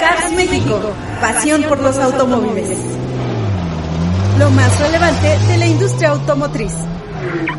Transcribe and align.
Cars 0.00 0.32
México, 0.32 0.80
pasión 1.20 1.62
por 1.64 1.80
los 1.80 1.96
automóviles. 1.98 2.78
Lo 4.38 4.50
más 4.50 4.80
relevante 4.80 5.38
de 5.48 5.56
la 5.56 5.66
industria 5.66 6.10
automotriz. 6.10 6.72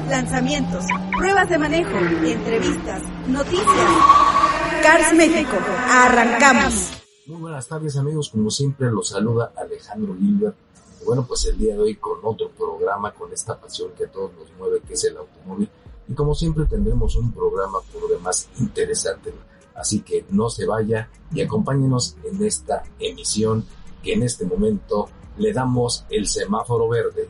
Lanzamientos, 0.10 0.86
pruebas 1.18 1.50
de 1.50 1.58
manejo, 1.58 1.98
entrevistas, 1.98 3.02
noticias. 3.28 3.92
Cars 4.84 5.14
México, 5.14 5.58
arrancamos. 5.90 6.92
Muy 7.26 7.42
buenas 7.42 7.68
tardes 7.68 7.98
amigos, 7.98 8.30
como 8.30 8.50
siempre 8.50 8.90
los 8.92 9.10
saluda 9.10 9.52
Alejandro 9.58 10.16
Gilbert. 10.18 10.56
Y 11.02 11.06
bueno, 11.06 11.26
pues 11.28 11.46
el 11.48 11.58
día 11.58 11.74
de 11.74 11.82
hoy 11.82 11.96
con 11.96 12.20
otro 12.24 12.50
programa, 12.52 13.12
con 13.12 13.34
esta 13.34 13.60
pasión 13.60 13.92
que 13.98 14.06
a 14.06 14.08
todos 14.12 14.32
nos 14.34 14.52
mueve, 14.58 14.80
que 14.88 14.94
es 14.94 15.04
el 15.04 15.18
automóvil. 15.18 15.70
Y 16.08 16.14
como 16.14 16.34
siempre 16.34 16.66
tendremos 16.66 17.16
un 17.18 17.34
programa 17.34 17.80
por 17.92 18.10
demás 18.10 18.48
interesante. 18.60 19.34
Así 19.78 20.02
que 20.02 20.26
no 20.30 20.50
se 20.50 20.66
vaya 20.66 21.10
y 21.32 21.42
acompáñenos 21.42 22.18
en 22.24 22.44
esta 22.44 22.84
emisión 23.00 23.64
que 24.04 24.14
en 24.14 24.24
este 24.24 24.46
momento 24.46 25.08
le 25.38 25.54
damos 25.54 26.04
el 26.10 26.28
semáforo 26.28 26.90
verde. 26.90 27.30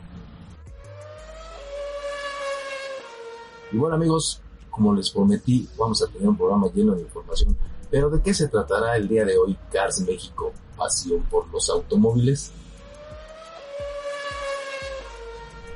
Y 3.70 3.76
bueno 3.76 3.96
amigos, 3.96 4.40
como 4.70 4.94
les 4.94 5.10
prometí, 5.10 5.68
vamos 5.76 6.02
a 6.02 6.06
tener 6.06 6.28
un 6.28 6.36
programa 6.36 6.68
lleno 6.72 6.94
de 6.94 7.02
información. 7.02 7.56
Pero 7.90 8.08
¿de 8.08 8.22
qué 8.22 8.32
se 8.32 8.48
tratará 8.48 8.96
el 8.96 9.08
día 9.08 9.24
de 9.24 9.36
hoy 9.36 9.56
Cars 9.70 10.00
México? 10.00 10.52
Pasión 10.76 11.22
por 11.30 11.48
los 11.48 11.68
automóviles. 11.68 12.52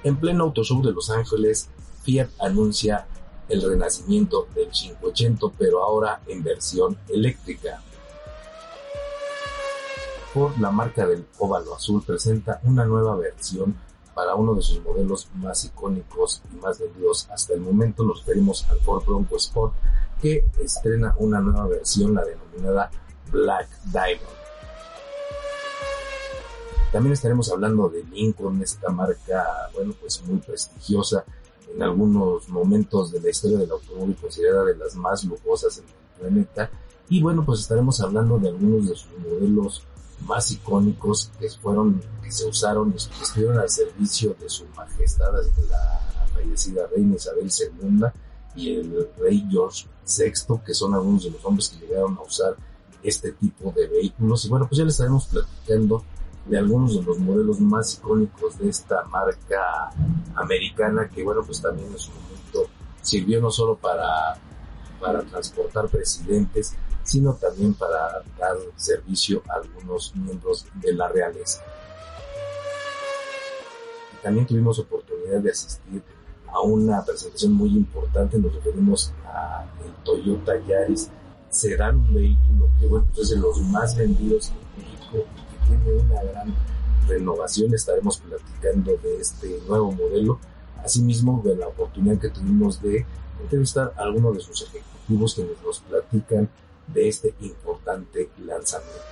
En 0.05 0.17
pleno 0.17 0.45
Auto 0.45 0.65
Show 0.65 0.83
de 0.83 0.93
Los 0.93 1.11
Ángeles, 1.11 1.69
Fiat 2.03 2.28
anuncia 2.41 3.06
el 3.53 3.62
renacimiento 3.62 4.48
del 4.55 4.70
580, 4.70 5.47
pero 5.58 5.84
ahora 5.84 6.20
en 6.27 6.42
versión 6.42 6.97
eléctrica. 7.08 7.83
Ford, 10.33 10.56
la 10.59 10.70
marca 10.70 11.06
del 11.06 11.27
óvalo 11.39 11.75
azul, 11.75 12.03
presenta 12.03 12.61
una 12.64 12.86
nueva 12.86 13.14
versión 13.17 13.77
para 14.14 14.34
uno 14.34 14.55
de 14.55 14.62
sus 14.62 14.83
modelos 14.83 15.28
más 15.34 15.67
icónicos 15.67 16.41
y 16.50 16.56
más 16.56 16.78
vendidos 16.78 17.28
hasta 17.31 17.53
el 17.53 17.61
momento. 17.61 18.05
Nos 18.05 18.20
referimos 18.20 18.64
al 18.70 18.81
Ford 18.81 19.05
Bronco 19.05 19.36
Sport, 19.36 19.75
que 20.22 20.47
estrena 20.59 21.14
una 21.19 21.41
nueva 21.41 21.66
versión, 21.66 22.14
la 22.14 22.25
denominada 22.25 22.91
Black 23.31 23.69
Diamond. 23.84 24.42
También 26.91 27.12
estaremos 27.12 27.50
hablando 27.53 27.91
de 27.91 28.03
Lincoln, 28.05 28.62
esta 28.62 28.91
marca, 28.91 29.69
bueno, 29.75 29.94
pues 30.00 30.22
muy 30.25 30.39
prestigiosa 30.39 31.25
en 31.75 31.83
algunos 31.83 32.48
momentos 32.48 33.12
de 33.12 33.20
la 33.20 33.31
historia 33.31 33.59
del 33.59 33.70
automóvil 33.70 34.17
considerada 34.17 34.65
de 34.65 34.77
las 34.77 34.95
más 34.95 35.25
lujosas 35.25 35.78
en 35.78 35.84
el 35.84 36.20
planeta. 36.20 36.70
Y 37.09 37.23
bueno, 37.23 37.45
pues 37.45 37.61
estaremos 37.61 38.01
hablando 38.01 38.39
de 38.39 38.48
algunos 38.48 38.89
de 38.89 38.95
sus 38.95 39.11
modelos 39.19 39.83
más 40.27 40.50
icónicos 40.50 41.31
que 41.39 41.48
fueron, 41.50 42.00
que 42.23 42.31
se 42.31 42.47
usaron 42.47 42.91
y 42.91 42.93
que 42.93 43.23
estuvieron 43.23 43.59
al 43.59 43.69
servicio 43.69 44.37
de 44.41 44.48
su 44.48 44.65
majestad, 44.77 45.33
la 45.69 46.27
fallecida 46.33 46.87
reina 46.87 47.16
Isabel 47.16 47.50
II 47.50 48.04
y 48.54 48.75
el 48.77 49.09
rey 49.19 49.44
George 49.50 49.87
VI, 50.06 50.60
que 50.65 50.75
son 50.75 50.94
algunos 50.94 51.25
de 51.25 51.31
los 51.31 51.44
hombres 51.44 51.69
que 51.71 51.87
llegaron 51.87 52.16
a 52.19 52.22
usar 52.22 52.56
este 53.03 53.33
tipo 53.33 53.72
de 53.72 53.89
vehículos. 53.89 54.44
Y 54.44 54.49
bueno, 54.49 54.69
pues 54.69 54.78
ya 54.78 54.84
les 54.84 54.94
estaremos 54.94 55.27
platicando 55.27 56.04
de 56.47 56.58
algunos 56.58 56.94
de 56.97 57.03
los 57.03 57.19
modelos 57.19 57.60
más 57.60 57.94
icónicos 57.94 58.58
de 58.58 58.69
esta 58.69 59.04
marca 59.04 59.91
americana 60.34 61.08
que 61.08 61.22
bueno 61.22 61.42
pues 61.44 61.60
también 61.62 61.88
en 61.92 61.98
su 61.98 62.10
momento 62.10 62.69
sirvió 63.00 63.41
no 63.41 63.50
solo 63.50 63.76
para 63.76 64.36
para 65.00 65.22
transportar 65.22 65.88
presidentes 65.88 66.76
sino 67.04 67.34
también 67.34 67.75
para 67.75 68.22
dar 68.38 68.56
servicio 68.76 69.42
a 69.48 69.54
algunos 69.56 70.14
miembros 70.14 70.66
de 70.75 70.92
la 70.94 71.08
realeza. 71.08 71.60
También 74.22 74.47
tuvimos 74.47 74.78
oportunidad 74.78 75.41
de 75.41 75.50
asistir 75.50 76.03
a 76.47 76.60
una 76.60 77.04
presentación 77.04 77.54
muy 77.54 77.70
importante 77.70 78.38
nos 78.38 78.54
referimos 78.54 79.12
a 79.24 79.64
el 79.84 79.92
Toyota 80.04 80.53
Yaris 80.66 81.10
serán 81.48 81.98
un 81.98 82.14
vehículo 82.14 82.69
que 82.78 82.86
bueno 82.86 83.06
pues 83.14 83.30
es 83.30 83.30
de 83.30 83.36
los 83.41 83.60
más 83.62 83.97
vendidos 83.97 84.50
en 84.50 84.84
México 84.84 85.26
tiene 85.78 86.03
una 86.03 86.22
gran 86.22 86.55
renovación. 87.09 87.75
Estaremos 87.75 88.19
platicando 88.19 88.97
de 89.03 89.21
este 89.21 89.60
nuevo 89.66 89.93
modelo. 89.93 90.38
Asimismo, 90.84 91.41
de 91.44 91.56
la 91.56 91.69
oportunidad 91.69 92.19
que 92.19 92.31
tuvimos 92.31 92.83
de 92.83 93.06
entrevistar 93.41 93.93
a 93.97 94.03
algunos 94.03 94.34
de 94.34 94.41
sus 94.41 94.62
ejecutivos 94.62 95.34
que 95.34 95.49
nos 95.65 95.81
platican 95.81 96.49
de 96.88 97.09
este 97.09 97.34
importante 97.41 98.31
lanzamiento. 98.44 99.05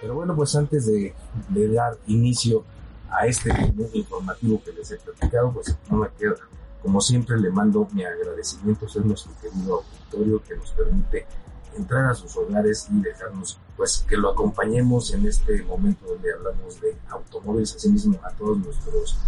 Pero 0.00 0.14
bueno, 0.14 0.34
pues 0.34 0.56
antes 0.56 0.86
de, 0.86 1.14
de 1.50 1.68
dar 1.68 1.98
inicio 2.06 2.64
a 3.10 3.26
este 3.26 3.50
informativo 3.92 4.62
que 4.64 4.72
les 4.72 4.90
he 4.90 4.96
platicado, 4.96 5.52
pues 5.52 5.76
no 5.90 5.98
me 5.98 6.08
queda, 6.18 6.36
como 6.82 7.00
siempre, 7.02 7.38
le 7.38 7.50
mando 7.50 7.86
mi 7.92 8.04
agradecimiento 8.04 8.86
a 8.86 9.00
nuestro 9.00 9.32
querido 9.42 9.82
auditorio 9.82 10.42
que 10.42 10.56
nos 10.56 10.70
permite 10.70 11.26
entrar 11.76 12.06
a 12.06 12.14
sus 12.14 12.36
hogares 12.36 12.88
y 12.90 13.00
dejarnos 13.00 13.58
pues 13.76 14.04
que 14.08 14.16
lo 14.16 14.30
acompañemos 14.30 15.12
en 15.12 15.26
este 15.26 15.62
momento 15.62 16.06
donde 16.06 16.32
hablamos 16.32 16.80
de 16.80 16.96
automóviles, 17.08 17.74
asimismo 17.74 18.18
a 18.22 18.30
todos 18.32 18.58
nuestros 18.58 19.18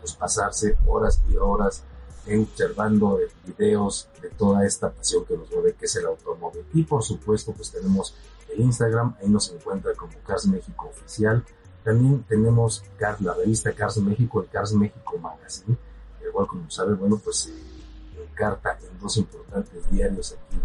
pues 0.00 0.14
pasarse 0.14 0.76
horas 0.86 1.22
y 1.28 1.36
horas 1.36 1.84
observando 2.32 3.20
videos 3.46 4.08
de 4.22 4.30
toda 4.30 4.64
esta 4.64 4.90
pasión 4.90 5.24
que 5.26 5.36
nos 5.36 5.50
mueve, 5.50 5.74
que 5.74 5.84
es 5.84 5.96
el 5.96 6.06
automóvil. 6.06 6.64
Y 6.72 6.82
por 6.84 7.02
supuesto, 7.02 7.52
pues 7.52 7.70
tenemos 7.70 8.14
Instagram, 8.60 9.16
ahí 9.20 9.28
nos 9.28 9.50
encuentra 9.52 9.92
como 9.94 10.12
Cars 10.26 10.46
México 10.46 10.88
Oficial. 10.88 11.44
También 11.82 12.24
tenemos 12.28 12.82
la 13.20 13.34
revista 13.34 13.72
Cars 13.72 13.98
México, 13.98 14.42
el 14.42 14.48
Cars 14.48 14.72
México 14.72 15.18
Magazine, 15.18 15.76
el 16.22 16.46
como 16.46 16.70
saben, 16.70 16.98
bueno, 16.98 17.20
pues 17.22 17.46
eh, 17.46 18.22
encarta 18.22 18.78
en 18.80 18.98
dos 18.98 19.16
importantes 19.18 19.90
diarios 19.90 20.32
aquí 20.32 20.58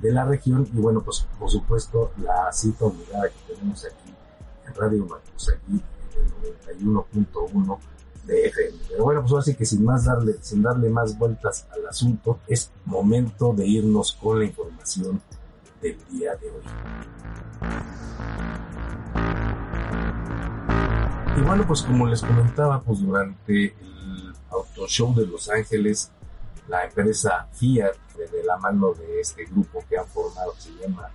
de, 0.00 0.12
la 0.12 0.24
región. 0.24 0.68
Y 0.72 0.80
bueno, 0.80 1.00
pues 1.02 1.26
por 1.38 1.50
supuesto 1.50 2.12
la 2.18 2.52
cita 2.52 2.84
obligada 2.84 3.28
que 3.28 3.54
tenemos 3.54 3.84
aquí 3.84 4.14
Radio 4.74 5.06
Macusagui 5.06 5.82
en 6.14 6.68
el 6.68 6.86
91.1 6.86 7.78
de 8.24 8.46
FM. 8.46 8.78
Pero 8.88 9.04
bueno, 9.04 9.20
pues 9.22 9.32
así 9.34 9.54
que 9.54 9.64
sin 9.64 9.84
más 9.84 10.04
darle, 10.04 10.36
sin 10.40 10.62
darle 10.62 10.88
más 10.88 11.18
vueltas 11.18 11.66
al 11.72 11.86
asunto, 11.86 12.38
es 12.46 12.70
momento 12.84 13.52
de 13.52 13.66
irnos 13.66 14.12
con 14.12 14.38
la 14.38 14.44
información 14.44 15.20
del 15.82 15.98
día 16.10 16.34
de 16.36 16.50
hoy. 16.50 16.62
Y 21.36 21.40
bueno, 21.40 21.66
pues 21.66 21.82
como 21.82 22.06
les 22.06 22.22
comentaba, 22.22 22.80
pues 22.80 23.00
durante 23.00 23.64
el 23.64 24.32
Auto 24.50 24.86
Show 24.86 25.14
de 25.14 25.26
Los 25.26 25.50
Ángeles, 25.50 26.10
la 26.68 26.84
empresa 26.84 27.48
Fiat, 27.52 27.96
de 28.16 28.44
la 28.44 28.56
mano 28.58 28.92
de 28.94 29.20
este 29.20 29.44
grupo 29.46 29.82
que 29.88 29.98
han 29.98 30.06
formado, 30.06 30.52
que 30.54 30.60
se 30.60 30.72
llama 30.74 31.10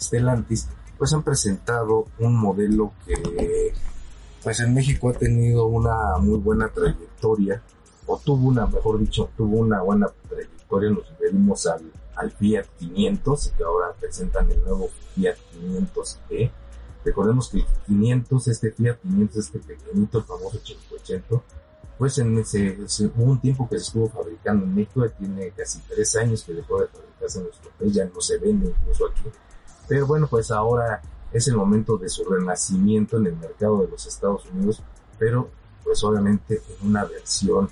Stellantis, 0.00 0.68
pues 0.96 1.12
han 1.12 1.22
presentado 1.22 2.06
un 2.18 2.36
modelo 2.36 2.92
que 3.04 3.72
pues 4.42 4.60
en 4.60 4.72
México 4.74 5.10
ha 5.10 5.12
tenido 5.12 5.66
una 5.66 6.18
muy 6.18 6.38
buena 6.38 6.68
trayectoria, 6.68 7.60
o 8.06 8.16
tuvo 8.18 8.48
una, 8.48 8.66
mejor 8.66 9.00
dicho, 9.00 9.28
tuvo 9.36 9.58
una 9.58 9.82
buena 9.82 10.06
trayectoria, 10.28 10.90
nos 10.90 11.08
referimos 11.10 11.66
al, 11.66 11.82
al 12.16 12.32
Fiat 12.32 12.66
500, 12.78 13.54
que 13.56 13.64
ahora 13.64 13.94
presentan 13.98 14.50
el 14.50 14.62
nuevo 14.62 14.90
Fiat 15.14 15.36
500e. 15.54 16.50
Recordemos 17.04 17.48
que 17.50 17.58
el 17.58 17.66
500, 17.86 18.48
este 18.48 18.72
Fiat 18.72 18.98
500, 19.02 19.36
este 19.36 19.58
pequeñito, 19.60 20.18
el 20.18 20.24
famoso 20.24 20.60
580, 20.62 21.42
pues 21.98 22.18
en 22.18 22.36
ese, 22.38 22.76
hubo 23.16 23.24
un 23.24 23.40
tiempo 23.40 23.68
que 23.68 23.78
se 23.78 23.84
estuvo 23.84 24.08
fabricando 24.08 24.64
en 24.64 24.74
México, 24.74 25.08
tiene 25.18 25.50
casi 25.50 25.80
tres 25.88 26.14
años 26.16 26.42
que 26.42 26.52
dejó 26.52 26.80
de 26.80 26.88
fabricarse 26.88 27.38
en 27.38 27.44
nuestro 27.44 27.70
país, 27.78 27.94
ya 27.94 28.04
no 28.04 28.20
se 28.20 28.38
vende 28.38 28.68
incluso 28.68 29.06
aquí. 29.06 29.30
Pero 29.88 30.06
bueno, 30.06 30.26
pues 30.26 30.50
ahora 30.50 31.00
es 31.32 31.48
el 31.48 31.56
momento 31.56 31.96
de 31.96 32.08
su 32.08 32.24
renacimiento 32.24 33.16
en 33.16 33.26
el 33.26 33.36
mercado 33.36 33.82
de 33.82 33.88
los 33.88 34.06
Estados 34.06 34.44
Unidos, 34.46 34.82
pero 35.18 35.48
pues 35.84 36.02
obviamente 36.04 36.60
en 36.80 36.88
una 36.88 37.04
versión 37.04 37.70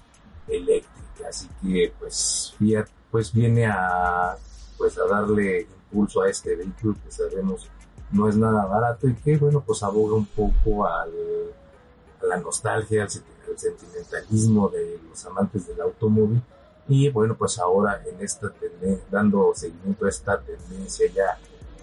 eléctrica. 0.49 1.29
Así 1.29 1.49
que 1.63 1.93
pues 1.99 2.55
Fiat 2.59 2.89
pues 3.15 3.33
viene 3.33 3.65
a 3.65 4.37
pues 4.77 4.99
a 4.99 5.07
darle 5.07 5.61
impulso 5.61 6.23
a 6.23 6.29
este 6.29 6.57
vehículo 6.57 6.97
que 7.05 7.13
sabemos 7.13 7.71
no 8.11 8.29
es 8.29 8.37
nada 8.37 8.67
barato 8.67 9.07
y 9.07 9.15
que 9.15 9.37
bueno 9.37 9.61
pues 9.61 9.85
aboga 9.85 10.17
un 10.17 10.27
poco 10.27 10.85
al, 10.85 11.13
a 12.21 12.27
la 12.27 12.39
nostalgia, 12.39 13.05
al, 13.05 13.11
sentimentalismo 13.57 14.69
de 14.69 14.99
los 15.09 15.25
amantes 15.27 15.65
del 15.69 15.81
automóvil 15.83 16.43
y 16.89 17.09
bueno 17.09 17.37
pues 17.37 17.57
ahora 17.61 18.03
en 18.05 18.21
esta 18.21 18.53
dando 19.09 19.53
seguimiento 19.55 20.07
a 20.07 20.09
esta 20.09 20.41
tendencia 20.41 21.07
ya 21.15 21.39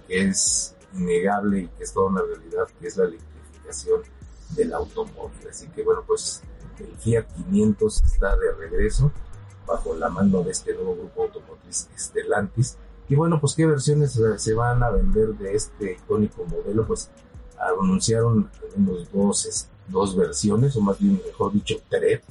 que 0.10 0.28
es 0.28 0.76
innegable 0.96 1.60
y 1.62 1.68
que 1.70 1.86
es 1.86 1.94
toda 1.94 2.08
una 2.08 2.24
realidad, 2.24 2.68
que 2.78 2.88
es 2.88 2.98
la 2.98 3.06
electrificación 3.06 4.02
del 4.50 4.74
automóvil. 4.74 5.48
Así 5.50 5.70
que 5.70 5.82
bueno, 5.82 6.04
pues 6.06 6.42
el 6.78 6.94
Fiat 6.98 7.26
500 7.36 8.04
está 8.04 8.36
de 8.36 8.52
regreso 8.52 9.14
bajo 9.66 9.96
la 9.96 10.10
mano 10.10 10.44
de 10.44 10.52
este 10.52 10.74
nuevo 10.74 10.96
grupo 10.96 11.24
automotriz 11.24 11.90
Stellantis. 11.98 12.78
Y 13.10 13.16
bueno, 13.16 13.40
pues 13.40 13.56
qué 13.56 13.66
versiones 13.66 14.20
se 14.38 14.54
van 14.54 14.84
a 14.84 14.90
vender 14.90 15.30
de 15.36 15.56
este 15.56 15.94
icónico 15.94 16.46
modelo, 16.46 16.86
pues 16.88 17.10
anunciaron 17.58 18.50
al 18.62 18.82
menos 18.82 19.12
dos, 19.12 19.68
dos 19.88 20.16
versiones, 20.16 20.76
o 20.76 20.82
más 20.82 20.98
bien, 21.00 21.22
mejor 21.26 21.52
dicho, 21.52 21.76
tres, 21.90 22.22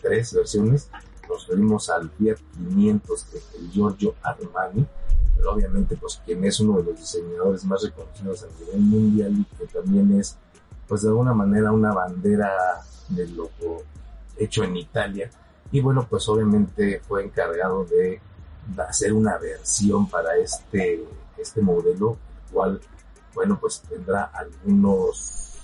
tres 0.00 0.34
versiones. 0.34 0.88
Nos 1.28 1.46
referimos 1.46 1.88
al 1.88 2.10
Fiat 2.10 2.38
500 2.54 3.26
el 3.58 3.70
Giorgio 3.70 4.14
Armani, 4.22 4.86
obviamente 5.46 5.96
pues 5.96 6.20
quien 6.24 6.44
es 6.44 6.60
uno 6.60 6.78
de 6.78 6.84
los 6.84 6.98
diseñadores 6.98 7.64
más 7.64 7.82
reconocidos 7.82 8.44
a 8.44 8.60
nivel 8.60 8.80
mundial 8.80 9.32
y 9.32 9.44
que 9.56 9.66
también 9.66 10.18
es 10.18 10.36
pues 10.86 11.02
de 11.02 11.08
alguna 11.08 11.32
manera 11.32 11.72
una 11.72 11.92
bandera 11.92 12.52
de 13.08 13.26
lo 13.28 13.50
hecho 14.36 14.64
en 14.64 14.76
Italia 14.76 15.30
y 15.72 15.80
bueno 15.80 16.06
pues 16.08 16.28
obviamente 16.28 17.00
fue 17.00 17.24
encargado 17.24 17.84
de 17.84 18.20
hacer 18.88 19.12
una 19.12 19.38
versión 19.38 20.08
para 20.08 20.36
este 20.36 21.04
este 21.36 21.60
modelo 21.60 22.16
cual 22.52 22.80
bueno 23.34 23.58
pues 23.58 23.80
tendrá 23.80 24.24
algunos 24.24 25.58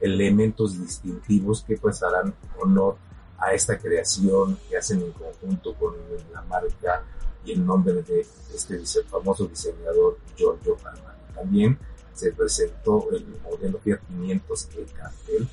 elementos 0.00 0.78
distintivos 0.78 1.62
que 1.62 1.78
pues 1.78 2.02
harán 2.02 2.34
honor 2.60 2.96
a 3.38 3.52
esta 3.52 3.78
creación 3.78 4.58
que 4.68 4.76
hacen 4.76 5.00
en 5.00 5.12
conjunto 5.12 5.74
con 5.74 5.94
la 6.32 6.42
marca 6.42 7.04
y 7.44 7.52
el 7.52 7.64
nombre 7.64 8.02
de 8.02 8.26
este 8.54 9.04
famoso 9.04 9.46
diseñador 9.46 10.18
Giorgio 10.36 10.76
Armani. 10.84 11.18
También 11.34 11.78
se 12.14 12.32
presentó 12.32 13.08
el 13.12 13.26
modelo 13.42 13.78
Fiat 13.78 14.00
500 14.08 14.68
de 14.70 14.84
cartel 14.84 15.48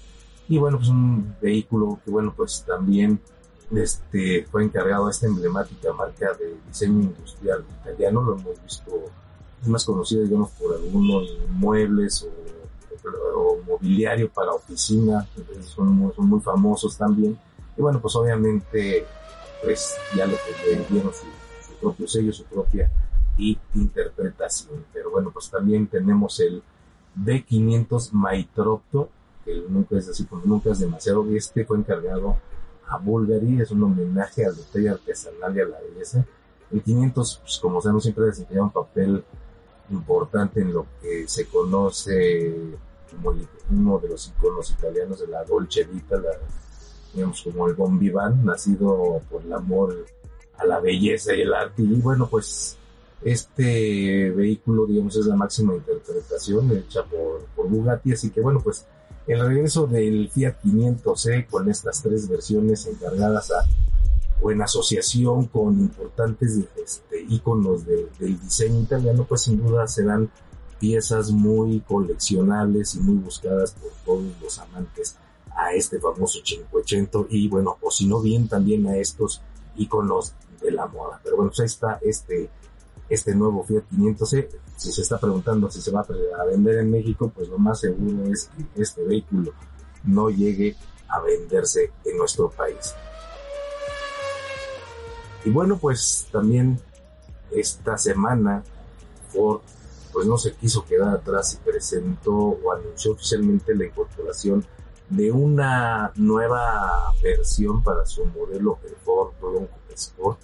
y 0.48 0.58
bueno, 0.58 0.78
pues 0.78 0.90
un 0.90 1.36
vehículo 1.42 2.00
que 2.04 2.12
bueno, 2.12 2.34
pues 2.36 2.64
también 2.66 3.20
este, 3.76 4.46
fue 4.52 4.64
encargado 4.64 5.08
a 5.08 5.12
esta 5.12 5.28
emblemática 5.28 5.94
marca 5.94 6.34
de 6.34 6.56
diseño 6.68 7.02
industrial 7.02 7.64
italiano, 7.82 8.22
lo 8.22 8.38
hemos 8.38 8.62
visto, 8.64 8.92
es 9.62 9.68
más 9.68 9.86
conocido 9.86 10.24
digamos 10.24 10.52
por 10.52 10.76
algunos 10.76 11.38
muebles 11.50 12.24
o, 12.24 13.58
mobiliario 13.68 14.30
para 14.30 14.52
oficina, 14.52 15.28
son 15.64 15.88
muy, 15.90 16.14
son 16.14 16.28
muy 16.28 16.40
famosos 16.40 16.98
también 16.98 17.38
y 17.78 17.82
bueno, 17.82 18.00
pues 18.00 18.16
obviamente 18.16 19.06
pues 19.64 19.96
ya 20.16 20.26
le, 20.26 20.34
le 20.34 20.86
dieron 20.90 21.12
su 21.14 21.74
propio 21.80 22.08
sello, 22.08 22.34
su 22.34 22.44
propia 22.46 22.92
interpretación. 23.38 24.86
Pero 24.94 25.12
bueno, 25.12 25.32
pues 25.32 25.50
también 25.50 25.88
tenemos 25.88 26.40
el 26.40 26.62
B500 27.18 28.12
Maitropto, 28.12 29.10
que 29.44 29.64
nunca 29.68 29.98
es 29.98 30.10
así, 30.10 30.28
nunca 30.44 30.72
es 30.72 30.80
demasiado. 30.80 31.26
Este 31.36 31.66
fue 31.66 31.78
encargado 31.78 32.38
a 32.92 32.98
Bulgari, 32.98 33.62
es 33.62 33.72
un 33.72 33.84
homenaje 33.84 34.46
al 34.46 34.56
detalle 34.56 34.90
artesanal 34.90 35.56
y 35.56 35.62
a 35.62 35.66
la 35.66 35.80
belleza. 35.80 36.26
El 36.72 36.82
500, 36.82 37.40
pues 37.42 37.60
como 37.60 37.82
sabemos, 37.82 38.04
siempre 38.04 38.26
desempeña 38.26 38.64
un 38.64 38.72
papel 38.72 39.24
importante 39.90 40.62
en 40.62 40.74
lo 40.74 40.86
que 41.02 41.28
se 41.28 41.46
conoce 41.48 42.54
como 43.10 43.34
uno 43.72 44.00
de 44.00 44.10
los 44.10 44.28
iconos 44.28 44.72
italianos 44.72 45.20
de 45.20 45.28
la 45.28 45.44
Dolce 45.44 45.84
Vita, 45.86 46.18
la, 46.18 46.32
digamos 47.14 47.42
como 47.42 47.68
el 47.68 47.76
Bon 47.76 47.98
Vivant, 47.98 48.44
nacido 48.44 49.22
por 49.30 49.42
el 49.42 49.54
amor 49.54 50.06
a 50.58 50.66
la 50.66 50.80
belleza 50.80 51.34
y 51.34 51.42
el 51.42 51.54
arte. 51.54 51.82
Y 51.82 51.96
bueno, 52.02 52.28
pues 52.28 52.78
este 53.22 54.32
vehículo, 54.32 54.86
digamos, 54.86 55.16
es 55.16 55.26
la 55.26 55.36
máxima 55.36 55.76
interpretación 55.76 56.72
hecha 56.72 57.04
por, 57.04 57.46
por 57.56 57.68
Bugatti. 57.68 58.14
Así 58.14 58.32
que 58.32 58.42
bueno, 58.42 58.60
pues 58.62 58.86
el 59.28 59.40
regreso 59.40 59.88
del 59.88 60.30
Fiat 60.30 60.62
500e 60.64 61.48
con 61.48 61.70
estas 61.70 62.02
tres 62.02 62.28
versiones 62.28 62.86
encargadas 62.88 63.52
a, 63.52 63.66
o 64.42 64.52
en 64.52 64.62
asociación 64.62 65.46
con 65.46 65.80
importantes 65.80 66.60
este, 66.84 67.26
íconos 67.30 67.86
del 67.86 68.40
diseño 68.42 68.82
italiano, 68.82 69.26
pues 69.28 69.44
sin 69.44 69.62
duda 69.62 69.88
serán 69.88 70.32
piezas 70.80 71.30
muy 71.30 71.82
coleccionables 71.82 72.96
y 72.96 73.00
muy 73.02 73.18
buscadas 73.18 73.74
por 73.74 73.92
todos 74.04 74.42
los 74.42 74.58
amantes 74.58 75.16
a 75.56 75.74
este 75.74 76.00
famoso 76.00 76.40
580 76.44 77.20
y 77.30 77.48
bueno, 77.48 77.78
o 77.82 77.92
si 77.92 78.08
no 78.08 78.20
bien 78.20 78.48
también 78.48 78.88
a 78.88 78.98
estos 78.98 79.42
íconos 79.76 80.34
de 80.60 80.72
la 80.72 80.88
moda. 80.88 81.20
Pero 81.24 81.36
bueno, 81.36 81.52
pues 81.52 81.60
ahí 81.60 81.66
está 81.68 82.00
este, 82.02 82.50
este 83.12 83.36
nuevo 83.36 83.64
Fiat 83.64 83.84
500 83.90 84.30
Si 84.78 84.92
se 84.92 85.02
está 85.02 85.20
preguntando 85.20 85.70
si 85.70 85.82
se 85.82 85.92
va 85.92 86.00
a 86.40 86.46
vender 86.46 86.80
en 86.80 86.90
México, 86.90 87.30
pues 87.36 87.50
lo 87.50 87.58
más 87.58 87.82
seguro 87.82 88.32
es 88.32 88.50
que 88.74 88.82
este 88.82 89.04
vehículo 89.04 89.52
no 90.06 90.30
llegue 90.30 90.76
a 91.10 91.20
venderse 91.20 91.92
en 92.06 92.18
nuestro 92.18 92.50
país. 92.50 92.96
Y 95.44 95.50
bueno, 95.50 95.78
pues 95.78 96.28
también 96.32 96.80
esta 97.52 97.98
semana 97.98 98.64
Ford 99.34 99.62
pues 100.14 100.26
no 100.26 100.38
se 100.38 100.54
quiso 100.54 100.86
quedar 100.86 101.16
atrás 101.16 101.54
y 101.54 101.70
presentó 101.70 102.34
o 102.34 102.72
anunció 102.72 103.14
oficialmente 103.14 103.76
la 103.76 103.86
incorporación 103.86 104.66
de 105.10 105.32
una 105.32 106.12
nueva 106.16 107.14
versión 107.22 107.84
para 107.84 108.06
su 108.06 108.26
modelo 108.26 108.80
el 108.86 108.96
Ford 109.04 109.34
Bronco 109.42 109.78
Sport 109.94 110.40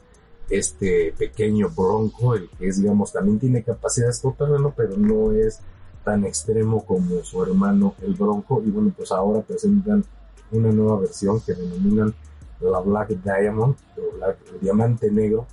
este 0.49 1.13
pequeño 1.17 1.69
Bronco, 1.69 2.35
el 2.35 2.49
que 2.49 2.67
es, 2.67 2.81
digamos, 2.81 3.11
también 3.11 3.39
tiene 3.39 3.63
capacidades 3.63 4.21
todoterreno, 4.21 4.73
pero 4.75 4.95
no 4.97 5.31
es 5.31 5.59
tan 6.03 6.25
extremo 6.25 6.85
como 6.85 7.23
su 7.23 7.43
hermano 7.43 7.95
el 8.01 8.13
Bronco. 8.13 8.61
Y 8.65 8.69
bueno, 8.69 8.93
pues 8.95 9.11
ahora 9.11 9.41
presentan 9.41 10.05
una 10.51 10.71
nueva 10.71 11.01
versión 11.01 11.41
que 11.41 11.53
denominan 11.53 12.13
la 12.59 12.79
Black 12.79 13.09
Diamond, 13.09 13.75
o 13.97 14.15
Black, 14.17 14.37
el 14.53 14.59
diamante 14.61 15.11
negro. 15.11 15.45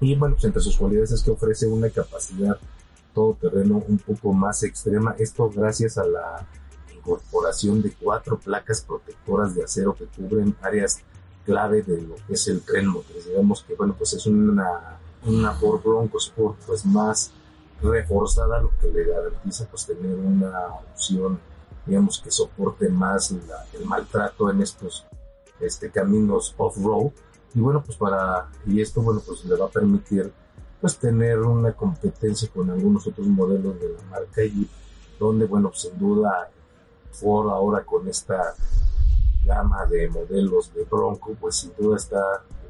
Y 0.00 0.14
bueno, 0.16 0.34
pues 0.34 0.44
entre 0.44 0.62
sus 0.62 0.76
cualidades 0.76 1.12
es 1.12 1.22
que 1.22 1.30
ofrece 1.30 1.66
una 1.66 1.90
capacidad 1.90 2.58
todoterreno 3.14 3.82
un 3.88 3.98
poco 3.98 4.32
más 4.32 4.62
extrema. 4.62 5.14
Esto 5.18 5.50
gracias 5.50 5.98
a 5.98 6.06
la 6.06 6.46
incorporación 6.94 7.82
de 7.82 7.92
cuatro 7.92 8.38
placas 8.38 8.82
protectoras 8.82 9.54
de 9.54 9.64
acero 9.64 9.94
que 9.94 10.06
cubren 10.06 10.54
áreas 10.62 11.00
clave 11.44 11.82
de 11.82 12.02
lo 12.02 12.14
que 12.26 12.34
es 12.34 12.48
el 12.48 12.62
tren 12.62 12.86
motriz. 12.86 13.26
Digamos 13.26 13.62
que, 13.62 13.74
bueno, 13.74 13.94
pues 13.96 14.12
es 14.14 14.26
una, 14.26 14.98
una 15.26 15.52
Ford 15.52 15.82
Bronco 15.82 16.18
Sport 16.18 16.58
pues 16.66 16.84
más 16.84 17.30
reforzada, 17.82 18.60
lo 18.60 18.70
que 18.78 18.88
le 18.88 19.04
garantiza 19.04 19.66
pues 19.66 19.86
tener 19.86 20.14
una 20.14 20.66
opción 20.92 21.38
digamos 21.86 22.20
que 22.20 22.30
soporte 22.30 22.88
más 22.90 23.30
la- 23.32 23.64
el 23.72 23.86
maltrato 23.86 24.50
en 24.50 24.60
estos 24.60 25.06
este, 25.60 25.90
caminos 25.90 26.54
off-road. 26.58 27.10
Y 27.54 27.60
bueno, 27.60 27.82
pues 27.82 27.96
para, 27.96 28.48
y 28.66 28.80
esto, 28.80 29.00
bueno, 29.02 29.20
pues 29.26 29.44
le 29.46 29.56
va 29.56 29.66
a 29.66 29.70
permitir 29.70 30.30
pues 30.80 30.96
tener 30.98 31.40
una 31.40 31.72
competencia 31.72 32.48
con 32.54 32.70
algunos 32.70 33.06
otros 33.06 33.26
modelos 33.26 33.80
de 33.80 33.88
la 33.88 34.02
marca 34.10 34.42
Jeep, 34.42 34.68
donde, 35.18 35.46
bueno, 35.46 35.70
pues, 35.70 35.82
sin 35.82 35.98
duda 35.98 36.48
Ford 37.12 37.48
ahora 37.50 37.82
con 37.84 38.06
esta 38.08 38.54
gama 39.44 39.86
de 39.86 40.08
modelos 40.08 40.72
de 40.74 40.84
Bronco, 40.84 41.34
pues 41.40 41.56
sin 41.56 41.72
duda 41.78 41.96
está 41.96 42.20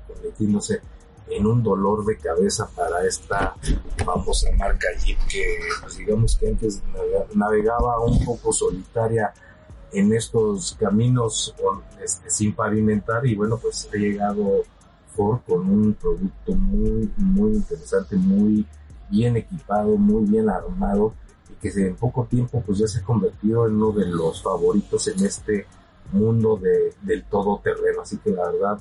convirtiéndose 0.06 0.80
en 1.28 1.46
un 1.46 1.62
dolor 1.62 2.04
de 2.04 2.16
cabeza 2.16 2.68
para 2.74 3.04
esta 3.06 3.54
famosa 4.04 4.48
marca 4.58 4.88
Jeep 5.04 5.18
que 5.28 5.44
pues 5.80 5.96
digamos 5.96 6.36
que 6.36 6.48
antes 6.48 6.82
navega- 6.92 7.26
navegaba 7.34 8.00
un 8.00 8.24
poco 8.24 8.52
solitaria 8.52 9.32
en 9.92 10.12
estos 10.12 10.76
caminos 10.78 11.54
este, 12.02 12.30
sin 12.30 12.52
pavimentar 12.54 13.24
y 13.26 13.34
bueno 13.36 13.58
pues 13.58 13.88
ha 13.92 13.96
llegado 13.96 14.62
Ford 15.14 15.40
con 15.46 15.68
un 15.70 15.94
producto 15.94 16.52
muy 16.54 17.12
muy 17.16 17.52
interesante 17.52 18.16
muy 18.16 18.66
bien 19.08 19.36
equipado 19.36 19.96
muy 19.96 20.24
bien 20.28 20.48
armado 20.48 21.14
y 21.48 21.54
que 21.60 21.68
en 21.86 21.94
poco 21.96 22.24
tiempo 22.24 22.60
pues 22.66 22.78
ya 22.78 22.88
se 22.88 22.98
ha 23.00 23.02
convertido 23.04 23.66
en 23.68 23.74
uno 23.76 23.92
de 23.92 24.06
los 24.06 24.42
favoritos 24.42 25.06
en 25.08 25.24
este 25.24 25.66
mundo 26.12 26.56
de, 26.56 26.92
del 27.02 27.24
todoterreno 27.24 28.02
así 28.02 28.18
que 28.18 28.30
la 28.30 28.50
verdad 28.50 28.78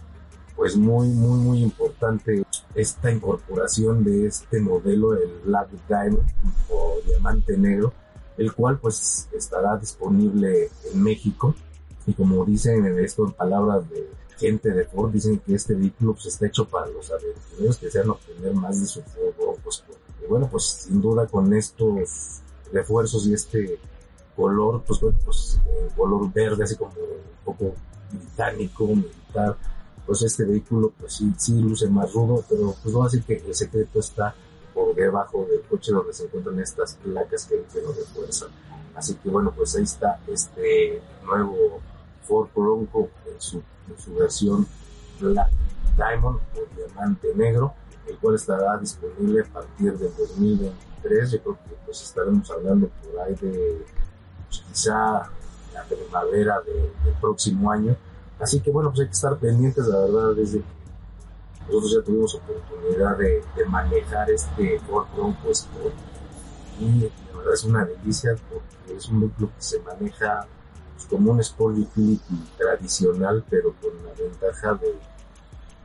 pues 0.55 0.75
muy 0.75 1.07
muy 1.07 1.39
muy 1.39 1.63
importante 1.63 2.43
esta 2.75 3.11
incorporación 3.11 4.03
de 4.03 4.27
este 4.27 4.59
modelo 4.59 5.13
el 5.13 5.39
Black 5.45 5.69
Diamond 5.87 6.27
o 6.69 6.97
diamante 7.05 7.57
negro 7.57 7.93
el 8.37 8.53
cual 8.53 8.79
pues 8.79 9.29
estará 9.31 9.77
disponible 9.77 10.69
en 10.91 11.03
México 11.03 11.55
y 12.05 12.13
como 12.13 12.43
dicen 12.45 12.85
en 12.85 12.99
esto 12.99 13.25
en 13.25 13.33
palabras 13.33 13.89
de 13.89 14.09
gente 14.37 14.71
de 14.71 14.85
Ford 14.85 15.11
dicen 15.11 15.39
que 15.39 15.55
este 15.55 15.75
vehículo 15.75 16.13
pues, 16.13 16.27
está 16.27 16.47
hecho 16.47 16.65
para 16.67 16.87
los 16.87 17.11
aventureros 17.11 17.77
que 17.77 17.85
desean 17.87 18.09
obtener 18.09 18.53
más 18.53 18.79
de 18.79 18.85
su 18.85 19.01
Bronco 19.37 19.69
Sport. 19.69 19.99
y 20.23 20.27
bueno 20.27 20.47
pues 20.49 20.63
sin 20.63 21.01
duda 21.01 21.27
con 21.27 21.53
estos 21.53 22.41
refuerzos 22.71 23.25
y 23.27 23.33
este 23.33 23.79
color 24.39 24.83
pues 24.87 25.01
bueno 25.01 25.17
pues 25.25 25.59
en 25.65 25.89
color 25.89 26.31
verde 26.31 26.63
así 26.63 26.75
como 26.75 26.91
un 26.91 27.43
poco 27.43 27.73
británico 28.11 28.87
militar 28.87 29.57
pues 30.09 30.23
este 30.23 30.43
vehículo 30.43 30.91
pues 30.99 31.13
sí, 31.13 31.31
sí 31.37 31.61
luce 31.61 31.87
más 31.87 32.11
rudo, 32.13 32.43
pero 32.49 32.75
pues 32.81 32.95
no 32.95 33.03
así 33.03 33.21
que 33.21 33.35
el 33.45 33.53
secreto 33.53 33.99
está 33.99 34.33
por 34.73 34.95
debajo 34.95 35.45
del 35.47 35.61
coche 35.61 35.91
donde 35.91 36.13
se 36.13 36.23
encuentran 36.23 36.59
estas 36.59 36.95
placas 36.95 37.45
que, 37.45 37.63
lo 37.79 37.93
refuerzan. 37.93 38.49
Así 38.95 39.13
que 39.13 39.29
bueno, 39.29 39.53
pues 39.55 39.75
ahí 39.75 39.83
está 39.83 40.19
este 40.25 40.99
nuevo 41.23 41.79
Ford 42.23 42.49
Bronco 42.55 43.09
en 43.31 43.39
su, 43.39 43.57
en 43.87 43.99
su 43.99 44.15
versión 44.15 44.65
Black 45.19 45.51
Diamond 45.95 46.39
o 46.55 46.75
Diamante 46.75 47.27
Negro, 47.35 47.75
el 48.07 48.17
cual 48.17 48.33
estará 48.33 48.79
disponible 48.79 49.41
a 49.41 49.53
partir 49.53 49.95
del 49.95 50.11
2023. 50.17 51.31
Yo 51.33 51.43
creo 51.43 51.53
que 51.53 51.75
pues 51.85 52.01
estaremos 52.01 52.49
hablando 52.49 52.89
por 53.03 53.21
ahí 53.21 53.35
de 53.35 53.85
pues, 54.49 54.63
quizá 54.67 55.29
la 55.73 55.83
primavera 55.87 56.61
de- 56.61 56.91
del 57.05 57.13
próximo 57.21 57.71
año. 57.71 57.95
Así 58.39 58.59
que 58.59 58.71
bueno, 58.71 58.89
pues 58.89 59.01
hay 59.01 59.07
que 59.07 59.13
estar 59.13 59.37
pendientes, 59.37 59.85
la 59.85 59.99
verdad, 59.99 60.33
desde 60.35 60.59
que 60.59 60.65
nosotros 61.67 61.93
ya 61.93 62.01
tuvimos 62.01 62.35
oportunidad 62.35 63.17
de, 63.17 63.43
manejar 63.67 64.29
este 64.31 64.79
Ford 64.79 65.07
Bronco 65.15 65.51
Sport 65.51 65.93
y 66.79 67.01
la 67.01 67.37
verdad 67.37 67.53
es 67.53 67.63
una 67.65 67.85
delicia 67.85 68.35
porque 68.49 68.97
es 68.97 69.07
un 69.09 69.21
vehículo 69.21 69.47
que 69.55 69.61
se 69.61 69.79
maneja 69.81 70.47
pues, 70.95 71.05
como 71.07 71.31
un 71.31 71.39
Sport 71.41 71.77
Utility 71.77 72.49
tradicional, 72.57 73.43
pero 73.49 73.75
con 73.81 73.91
la 74.03 74.13
ventaja 74.13 74.73
de, 74.75 74.95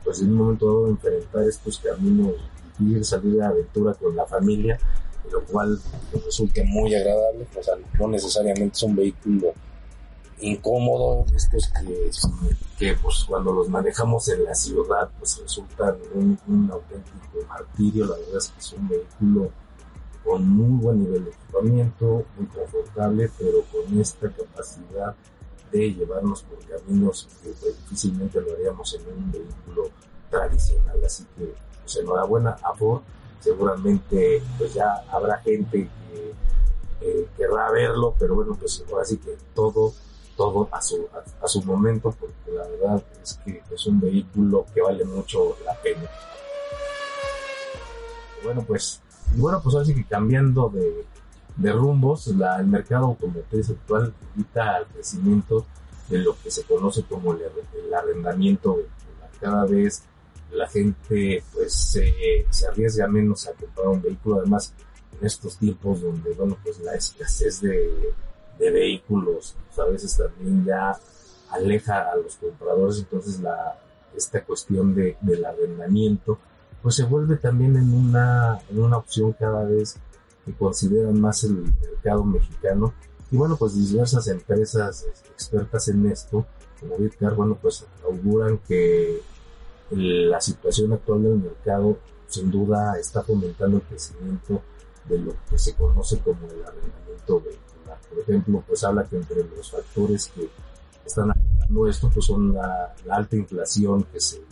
pues 0.05 0.21
en 0.23 0.31
un 0.31 0.37
momento 0.37 0.67
dado, 0.67 0.89
enfrentar 0.89 1.43
estos 1.43 1.79
caminos 1.81 2.35
difíciles, 2.79 3.09
salir 3.09 3.43
a 3.43 3.49
aventura 3.49 3.95
con 3.95 4.15
la 4.17 4.25
familia, 4.27 4.79
y 4.79 5.04
lo 5.31 5.45
cual 5.45 5.79
pues, 6.11 6.25
resulta 6.25 6.63
muy 6.65 6.95
agradable, 6.95 7.47
o 7.59 7.63
sea, 7.63 7.75
no 7.99 8.09
necesariamente 8.09 8.77
es 8.77 8.83
un 8.83 8.97
vehículo 8.97 9.53
incómodo, 10.41 11.25
estos 11.35 11.69
que, 11.69 12.11
que 12.79 12.95
pues 12.97 13.25
cuando 13.25 13.53
los 13.53 13.69
manejamos 13.69 14.29
en 14.29 14.45
la 14.45 14.55
ciudad 14.55 15.11
pues 15.19 15.41
resultan 15.43 15.97
un, 16.15 16.71
auténtico 16.71 17.47
martirio, 17.49 18.07
la 18.07 18.17
verdad 18.17 18.37
es 18.37 18.49
que 18.49 18.59
es 18.59 18.73
un 18.73 18.89
vehículo 18.89 19.51
con 20.25 20.49
muy 20.49 20.83
buen 20.83 21.05
nivel 21.05 21.25
de 21.25 21.31
equipamiento, 21.31 22.25
muy 22.37 22.47
confortable, 22.47 23.31
pero 23.39 23.63
con 23.71 24.01
esta 24.01 24.31
capacidad 24.31 25.15
de 25.71 25.93
llevarnos 25.93 26.43
por 26.43 26.59
caminos 26.67 27.29
que 27.43 27.51
pues, 27.51 27.77
difícilmente 27.83 28.41
lo 28.41 28.53
haríamos 28.53 28.95
en 28.95 29.01
un 29.07 29.33
vehículo 29.33 29.91
tradicional, 30.31 31.05
así 31.05 31.25
que 31.37 31.55
pues 31.83 31.97
enhorabuena 31.97 32.57
a 32.63 32.75
Ford, 32.75 33.03
seguramente 33.45 34.43
pues 34.57 34.73
ya 34.73 35.05
habrá 35.11 35.39
gente 35.39 35.89
que 36.11 36.35
eh, 37.03 37.29
querrá 37.37 37.71
verlo, 37.71 38.15
pero 38.19 38.35
bueno, 38.35 38.57
pues 38.59 38.83
ahora 38.91 39.05
sí 39.05 39.19
que 39.19 39.37
todo, 39.55 39.93
todo 40.37 40.69
a 40.73 40.81
su, 40.81 41.07
a, 41.43 41.47
su 41.47 41.63
momento, 41.63 42.15
porque 42.19 42.51
la 42.51 42.67
verdad 42.67 43.05
es 43.23 43.39
que 43.45 43.63
es 43.71 43.87
un 43.87 44.01
vehículo 44.01 44.65
que 44.73 44.81
vale 44.81 45.05
mucho 45.05 45.57
la 45.67 45.75
pena. 45.75 46.09
Bueno, 48.43 48.65
pues, 48.67 49.03
bueno, 49.37 49.61
pues 49.63 49.75
ahora 49.75 49.87
sí 49.87 49.95
que 49.95 50.05
cambiando 50.05 50.71
de, 50.71 51.05
de 51.57 51.73
rumbos, 51.73 52.29
la, 52.29 52.59
el 52.59 52.67
mercado 52.67 53.07
automotriz 53.07 53.69
actual 53.69 54.15
invita 54.35 54.77
al 54.77 54.87
crecimiento 54.87 55.67
de 56.09 56.19
lo 56.19 56.37
que 56.43 56.51
se 56.51 56.65
conoce 56.65 57.03
como 57.05 57.33
el, 57.35 57.43
arrendamiento. 57.95 58.79
Cada 59.41 59.67
vez 59.67 60.03
la 60.55 60.69
gente 60.69 61.43
pues 61.53 61.75
se, 61.75 62.47
se 62.51 62.67
arriesga 62.67 63.07
menos 63.09 63.47
a 63.47 63.53
comprar 63.53 63.89
un 63.89 64.03
vehículo, 64.03 64.41
además 64.41 64.73
en 65.19 65.27
estos 65.27 65.59
tiempos 65.59 66.01
donde, 66.01 66.33
bueno, 66.33 66.57
pues 66.63 66.79
la 66.81 66.95
escasez 66.95 67.61
de, 67.61 68.13
de 68.59 68.71
vehículos 68.71 69.57
pues, 69.67 69.79
a 69.79 69.91
veces 69.91 70.17
también 70.17 70.65
ya 70.65 70.99
aleja 71.51 72.11
a 72.11 72.17
los 72.17 72.37
compradores, 72.37 72.99
entonces 72.99 73.41
la, 73.41 73.79
esta 74.17 74.45
cuestión 74.45 74.95
de, 74.95 75.17
del 75.21 75.45
arrendamiento 75.45 76.39
pues 76.83 76.97
se 76.97 77.05
vuelve 77.05 77.37
también 77.37 77.77
en 77.77 77.93
una, 77.95 78.61
en 78.69 78.83
una 78.83 78.99
opción 78.99 79.33
cada 79.33 79.65
vez 79.65 79.97
que 80.45 80.53
consideran 80.53 81.19
más 81.19 81.43
el 81.45 81.55
mercado 81.55 82.25
mexicano. 82.25 82.93
Y 83.31 83.37
bueno 83.37 83.57
pues 83.57 83.75
diversas 83.75 84.29
empresas 84.29 85.07
expertas 85.33 85.89
en 85.89 86.07
esto 86.07 86.47
como 86.79 86.99
Bitcar 86.99 87.35
bueno 87.35 87.57
pues 87.61 87.87
auguran 88.05 88.59
que 88.59 89.23
la 89.91 90.41
situación 90.41 90.93
actual 90.93 91.23
del 91.23 91.37
mercado 91.37 91.99
sin 92.27 92.51
duda 92.51 92.99
está 92.99 93.23
fomentando 93.23 93.77
el 93.77 93.83
crecimiento 93.83 94.63
de 95.09 95.19
lo 95.19 95.35
que 95.49 95.59
se 95.59 95.75
conoce 95.75 96.19
como 96.19 96.47
el 96.47 96.65
arrendamiento 96.65 97.41
vehicular. 97.41 97.99
Por 98.09 98.19
ejemplo, 98.21 98.65
pues 98.67 98.83
habla 98.83 99.05
que 99.05 99.17
entre 99.17 99.45
los 99.45 99.71
factores 99.71 100.33
que 100.35 100.49
están 101.05 101.31
afectando 101.31 101.87
esto 101.87 102.11
pues 102.13 102.27
son 102.27 102.55
la, 102.55 102.95
la 103.05 103.17
alta 103.17 103.37
inflación 103.37 104.05
que 104.05 104.21
se, 104.21 104.43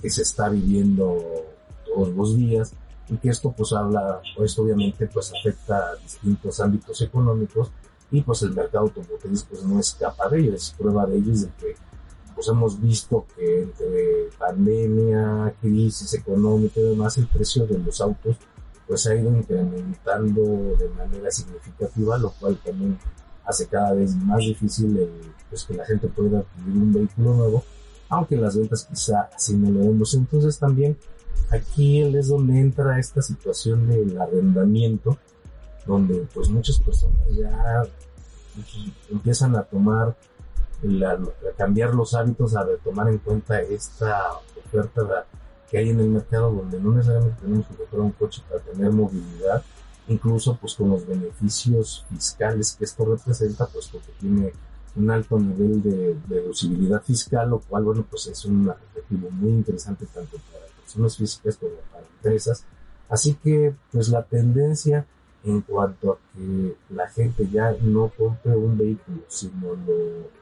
que 0.00 0.10
se 0.10 0.22
está 0.22 0.48
viviendo 0.48 1.46
todos 1.86 2.08
los 2.10 2.36
días 2.36 2.72
y 3.08 3.16
que 3.16 3.30
esto 3.30 3.52
pues 3.52 3.72
habla, 3.72 4.20
pues 4.36 4.58
obviamente 4.58 5.06
pues 5.06 5.32
afecta 5.38 5.90
a 5.90 5.96
distintos 5.96 6.60
ámbitos 6.60 7.00
económicos 7.02 7.70
y 8.10 8.20
pues 8.22 8.42
el 8.42 8.52
mercado 8.52 8.86
automotriz 8.86 9.44
pues 9.44 9.62
no 9.64 9.78
escapa 9.78 10.28
de 10.28 10.40
ello, 10.40 10.54
es 10.54 10.74
prueba 10.76 11.06
de 11.06 11.16
ello 11.16 11.32
de 11.32 11.48
que 11.58 11.76
pues 12.42 12.56
hemos 12.56 12.80
visto 12.80 13.24
que 13.36 13.62
entre 13.62 14.28
pandemia, 14.36 15.54
crisis 15.60 16.12
económica 16.14 16.80
y 16.80 16.82
demás, 16.82 17.16
el 17.18 17.28
precio 17.28 17.68
de 17.68 17.78
los 17.78 18.00
autos 18.00 18.36
pues 18.88 19.06
ha 19.06 19.14
ido 19.14 19.30
incrementando 19.30 20.42
de 20.76 20.88
manera 20.88 21.30
significativa, 21.30 22.18
lo 22.18 22.32
cual 22.32 22.58
también 22.64 22.98
hace 23.44 23.68
cada 23.68 23.92
vez 23.92 24.16
más 24.16 24.40
difícil 24.40 24.98
el, 24.98 25.10
pues 25.48 25.62
que 25.64 25.74
la 25.74 25.86
gente 25.86 26.08
pueda 26.08 26.40
adquirir 26.40 26.82
un 26.82 26.92
vehículo 26.92 27.34
nuevo, 27.34 27.64
aunque 28.08 28.36
las 28.36 28.56
ventas 28.56 28.88
quizá 28.90 29.30
así 29.36 29.54
no 29.54 29.70
lo 29.70 29.78
vemos. 29.78 30.12
Entonces 30.14 30.58
también 30.58 30.98
aquí 31.50 32.02
es 32.02 32.26
donde 32.26 32.58
entra 32.58 32.98
esta 32.98 33.22
situación 33.22 33.86
del 33.86 34.20
arrendamiento, 34.20 35.16
donde 35.86 36.26
pues 36.34 36.48
muchas 36.48 36.80
personas 36.80 37.20
ya 37.36 37.84
empiezan 39.12 39.54
a 39.54 39.62
tomar 39.62 40.16
la, 40.82 41.18
cambiar 41.56 41.94
los 41.94 42.14
hábitos, 42.14 42.56
a 42.56 42.66
tomar 42.82 43.08
en 43.08 43.18
cuenta 43.18 43.60
esta 43.60 44.32
oferta 44.64 45.26
que 45.70 45.78
hay 45.78 45.90
en 45.90 46.00
el 46.00 46.08
mercado 46.08 46.52
donde 46.52 46.78
no 46.78 46.92
necesariamente 46.92 47.40
tenemos 47.40 47.66
que 47.66 47.74
comprar 47.76 48.00
un 48.02 48.12
coche 48.12 48.42
para 48.48 48.62
tener 48.62 48.90
movilidad, 48.92 49.62
incluso 50.08 50.56
pues 50.56 50.74
con 50.74 50.90
los 50.90 51.06
beneficios 51.06 52.04
fiscales 52.10 52.76
que 52.78 52.84
esto 52.84 53.04
representa, 53.04 53.66
pues 53.66 53.88
porque 53.88 54.12
tiene 54.20 54.52
un 54.94 55.10
alto 55.10 55.38
nivel 55.38 55.82
de, 55.82 56.14
de 56.14 56.40
deducibilidad 56.40 57.02
fiscal, 57.02 57.50
lo 57.50 57.60
cual, 57.60 57.84
bueno, 57.84 58.04
pues 58.10 58.26
es 58.26 58.44
un 58.44 58.68
objetivo 58.68 59.30
muy 59.30 59.50
interesante 59.50 60.04
tanto 60.06 60.36
para 60.52 60.66
personas 60.80 61.16
físicas 61.16 61.56
como 61.56 61.72
para 61.90 62.04
empresas. 62.06 62.64
Así 63.08 63.34
que, 63.34 63.74
pues 63.90 64.08
la 64.08 64.22
tendencia 64.22 65.06
en 65.44 65.60
cuanto 65.62 66.12
a 66.12 66.18
que 66.34 66.76
la 66.90 67.08
gente 67.08 67.48
ya 67.50 67.74
no 67.80 68.10
compre 68.16 68.56
un 68.56 68.76
vehículo, 68.76 69.22
sino 69.28 69.74
lo, 69.74 70.41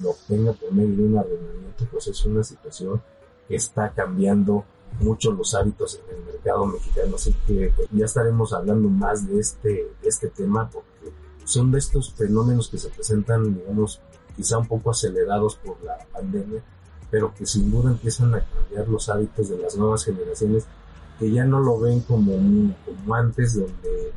lo, 0.00 0.10
obtenga 0.10 0.52
por 0.52 0.72
medio 0.72 0.96
de 0.96 1.02
un 1.04 1.18
arrendamiento, 1.18 1.86
pues 1.90 2.06
es 2.08 2.24
una 2.24 2.42
situación 2.42 3.00
que 3.48 3.56
está 3.56 3.90
cambiando 3.90 4.64
mucho 5.00 5.32
los 5.32 5.54
hábitos 5.54 6.00
en 6.08 6.16
el 6.16 6.24
mercado 6.24 6.66
mexicano, 6.66 7.16
así 7.16 7.34
que 7.46 7.72
pues, 7.74 7.88
ya 7.92 8.04
estaremos 8.04 8.52
hablando 8.52 8.88
más 8.88 9.26
de 9.26 9.38
este, 9.38 9.92
este 10.02 10.28
tema 10.28 10.68
porque 10.68 11.12
son 11.44 11.70
de 11.70 11.78
estos 11.78 12.12
fenómenos 12.14 12.68
que 12.68 12.78
se 12.78 12.90
presentan, 12.90 13.54
digamos, 13.54 14.00
quizá 14.36 14.58
un 14.58 14.66
poco 14.66 14.90
acelerados 14.90 15.56
por 15.56 15.82
la 15.82 15.98
pandemia, 16.12 16.62
pero 17.10 17.34
que 17.34 17.46
sin 17.46 17.70
duda 17.70 17.90
empiezan 17.90 18.34
a 18.34 18.44
cambiar 18.44 18.88
los 18.88 19.08
hábitos 19.08 19.48
de 19.48 19.58
las 19.58 19.76
nuevas 19.76 20.04
generaciones 20.04 20.64
que 21.18 21.30
ya 21.30 21.44
no 21.44 21.60
lo 21.60 21.78
ven 21.78 22.00
como, 22.00 22.32
como 22.32 23.14
antes, 23.14 23.54
donde 23.54 24.12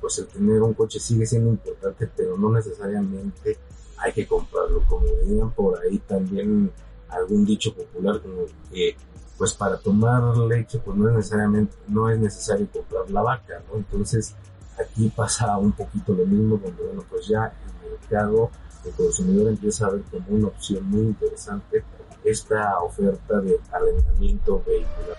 pues 0.00 0.18
el 0.18 0.26
tener 0.28 0.62
un 0.62 0.74
coche 0.74 1.00
sigue 1.00 1.26
siendo 1.26 1.50
importante, 1.50 2.08
pero 2.16 2.36
no 2.36 2.50
necesariamente 2.52 3.58
hay 3.98 4.12
que 4.12 4.26
comprarlo. 4.26 4.82
Como 4.88 5.06
dirían 5.24 5.50
por 5.50 5.78
ahí 5.80 5.98
también 5.98 6.70
algún 7.08 7.44
dicho 7.44 7.74
popular 7.74 8.20
como 8.20 8.46
que 8.70 8.96
pues 9.38 9.52
para 9.52 9.78
tomar 9.78 10.36
leche 10.38 10.78
pues 10.78 10.96
no 10.96 11.08
es 11.08 11.14
necesariamente 11.14 11.76
no 11.88 12.08
es 12.10 12.18
necesario 12.18 12.68
comprar 12.72 13.10
la 13.10 13.22
vaca, 13.22 13.62
¿no? 13.68 13.78
Entonces 13.78 14.34
aquí 14.78 15.10
pasa 15.14 15.56
un 15.58 15.72
poquito 15.72 16.12
lo 16.14 16.26
mismo 16.26 16.56
donde 16.56 16.82
bueno 16.82 17.04
pues 17.08 17.28
ya 17.28 17.52
el 17.84 17.90
mercado 17.90 18.50
el 18.84 18.92
consumidor 18.92 19.48
empieza 19.48 19.86
a 19.86 19.90
ver 19.90 20.02
como 20.02 20.26
una 20.28 20.48
opción 20.48 20.84
muy 20.84 21.02
interesante 21.02 21.84
esta 22.24 22.80
oferta 22.80 23.40
de 23.40 23.60
arrendamiento 23.70 24.62
vehicular. 24.66 25.16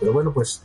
Pero 0.00 0.12
bueno, 0.12 0.32
pues 0.32 0.62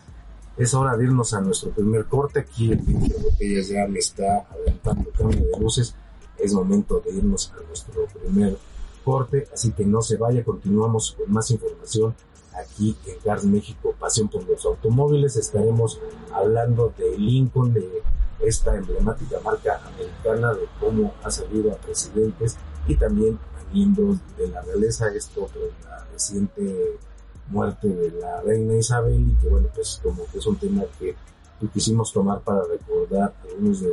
es 0.59 0.73
hora 0.73 0.97
de 0.97 1.05
irnos 1.05 1.33
a 1.33 1.39
nuestro 1.39 1.71
primer 1.71 2.05
corte. 2.05 2.41
Aquí 2.41 2.73
el 2.73 2.79
Pinche 2.79 3.15
Botellas 3.17 3.69
ya 3.69 3.87
me 3.87 3.99
está 3.99 4.45
adelantando 4.51 5.09
cambio 5.17 5.39
de 5.39 5.57
luces. 5.57 5.95
Es 6.37 6.53
momento 6.53 6.99
de 6.99 7.11
irnos 7.11 7.53
a 7.57 7.65
nuestro 7.65 8.05
primer 8.07 8.57
corte, 9.05 9.47
así 9.53 9.71
que 9.71 9.85
no 9.85 10.01
se 10.01 10.17
vaya. 10.17 10.43
Continuamos 10.43 11.15
con 11.17 11.31
más 11.31 11.49
información 11.49 12.13
aquí 12.53 12.97
en 13.07 13.17
Cars 13.19 13.45
México, 13.45 13.95
Pasión 13.97 14.27
por 14.27 14.43
los 14.43 14.65
Automóviles. 14.65 15.37
Estaremos 15.37 15.97
hablando 16.33 16.93
de 16.97 17.17
Lincoln, 17.17 17.73
de 17.73 18.03
esta 18.41 18.75
emblemática 18.75 19.37
marca 19.41 19.79
americana, 19.85 20.53
de 20.53 20.67
cómo 20.81 21.13
ha 21.23 21.31
salido 21.31 21.71
a 21.71 21.77
presidentes 21.77 22.57
y 22.85 22.95
también 22.95 23.39
a 23.57 23.73
miembros 23.73 24.17
de 24.37 24.49
la 24.49 24.61
realeza. 24.61 25.07
Esto 25.13 25.49
tras 25.53 25.89
la 25.89 26.05
reciente 26.11 26.97
muerte 27.49 27.87
de 27.87 28.11
la 28.11 28.41
reina 28.41 28.75
Isabel 28.75 29.21
y 29.21 29.41
que 29.41 29.47
bueno, 29.47 29.67
pues 29.73 29.99
como 30.01 30.25
que 30.25 30.37
es 30.37 30.45
un 30.45 30.57
tema 30.57 30.83
que 30.99 31.15
quisimos 31.73 32.13
tomar 32.13 32.41
para 32.41 32.63
recordar 32.63 33.33
algunos 33.43 33.81
de 33.81 33.91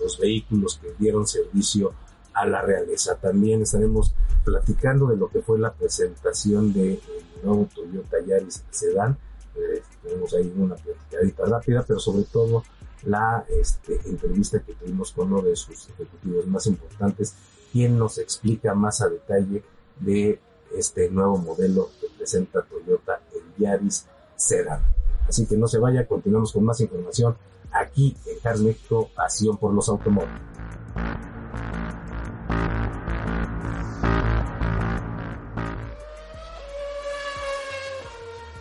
los 0.00 0.18
vehículos 0.18 0.78
que 0.80 0.94
dieron 0.98 1.26
servicio 1.26 1.92
a 2.34 2.46
la 2.46 2.62
realeza. 2.62 3.16
También 3.16 3.62
estaremos 3.62 4.14
platicando 4.44 5.06
de 5.06 5.16
lo 5.16 5.28
que 5.28 5.40
fue 5.40 5.58
la 5.58 5.72
presentación 5.72 6.72
del 6.72 7.00
nuevo 7.42 7.68
Toyota 7.74 8.18
Yaris 8.24 8.64
Sedan. 8.70 9.16
Eh, 9.54 9.82
tenemos 10.02 10.34
ahí 10.34 10.52
una 10.56 10.74
platicadita 10.74 11.44
rápida, 11.46 11.84
pero 11.86 12.00
sobre 12.00 12.24
todo 12.24 12.64
la 13.04 13.44
este, 13.48 14.00
entrevista 14.06 14.60
que 14.60 14.74
tuvimos 14.74 15.12
con 15.12 15.32
uno 15.32 15.42
de 15.42 15.56
sus 15.56 15.88
ejecutivos 15.90 16.46
más 16.46 16.66
importantes, 16.66 17.34
quien 17.72 17.98
nos 17.98 18.18
explica 18.18 18.74
más 18.74 19.00
a 19.00 19.08
detalle 19.08 19.62
de 20.00 20.40
este 20.76 21.10
nuevo 21.10 21.38
modelo 21.38 21.90
que 22.00 22.08
presenta 22.16 22.62
Toyota, 22.62 23.20
el 23.34 23.62
Yaris 23.62 24.06
Sedan. 24.36 24.80
Así 25.28 25.46
que 25.46 25.56
no 25.56 25.66
se 25.66 25.78
vaya, 25.78 26.06
continuamos 26.06 26.52
con 26.52 26.64
más 26.64 26.80
información 26.80 27.36
aquí 27.70 28.16
en 28.26 28.38
Cars 28.40 28.60
México, 28.60 29.10
pasión 29.14 29.56
por 29.56 29.72
los 29.72 29.88
automóviles. 29.88 30.40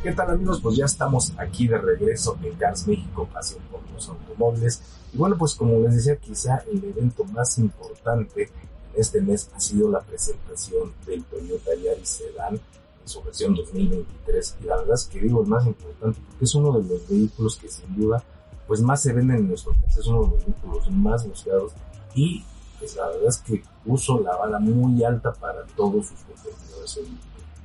¿Qué 0.01 0.11
tal 0.11 0.31
amigos? 0.31 0.59
Pues 0.61 0.75
ya 0.75 0.83
estamos 0.83 1.31
aquí 1.37 1.67
de 1.67 1.77
regreso 1.77 2.37
en 2.43 2.53
Cars 2.55 2.85
México, 2.87 3.29
pasión 3.31 3.61
por 3.71 3.81
los 3.93 4.09
automóviles. 4.09 4.81
Y 5.13 5.17
bueno, 5.17 5.37
pues 5.37 5.55
como 5.55 5.79
les 5.79 5.95
decía, 5.95 6.17
quizá 6.17 6.57
el 6.69 6.83
evento 6.83 7.23
más 7.25 7.57
importante 7.57 8.49
este 8.95 9.21
mes 9.21 9.49
ha 9.55 9.59
sido 9.59 9.89
la 9.89 10.01
presentación 10.01 10.93
del 11.05 11.23
Toyota 11.25 11.71
Yaris 11.75 12.09
Sedan 12.09 12.55
en 12.55 13.07
su 13.07 13.21
versión 13.23 13.55
2023. 13.55 14.57
Y 14.61 14.65
la 14.65 14.77
verdad 14.77 14.95
es 14.95 15.05
que 15.05 15.19
digo 15.19 15.41
el 15.41 15.47
más 15.47 15.65
importante 15.65 16.19
porque 16.29 16.45
es 16.45 16.55
uno 16.55 16.71
de 16.79 16.87
los 16.87 17.07
vehículos 17.09 17.57
que 17.57 17.67
sin 17.69 17.95
duda 17.95 18.23
pues 18.67 18.81
más 18.81 19.01
se 19.01 19.11
venden 19.11 19.37
en 19.37 19.47
nuestro 19.49 19.73
país, 19.73 19.97
es 19.97 20.07
uno 20.07 20.23
de 20.23 20.27
los 20.29 20.45
vehículos 20.45 20.89
más 20.91 21.27
buscados 21.27 21.73
y 22.15 22.43
pues 22.79 22.95
la 22.95 23.07
verdad 23.07 23.27
es 23.27 23.37
que 23.37 23.61
puso 23.85 24.19
la 24.21 24.35
bala 24.37 24.57
muy 24.59 25.03
alta 25.03 25.33
para 25.33 25.63
todos 25.75 26.07
sus 26.07 26.19
competidores. 26.21 26.99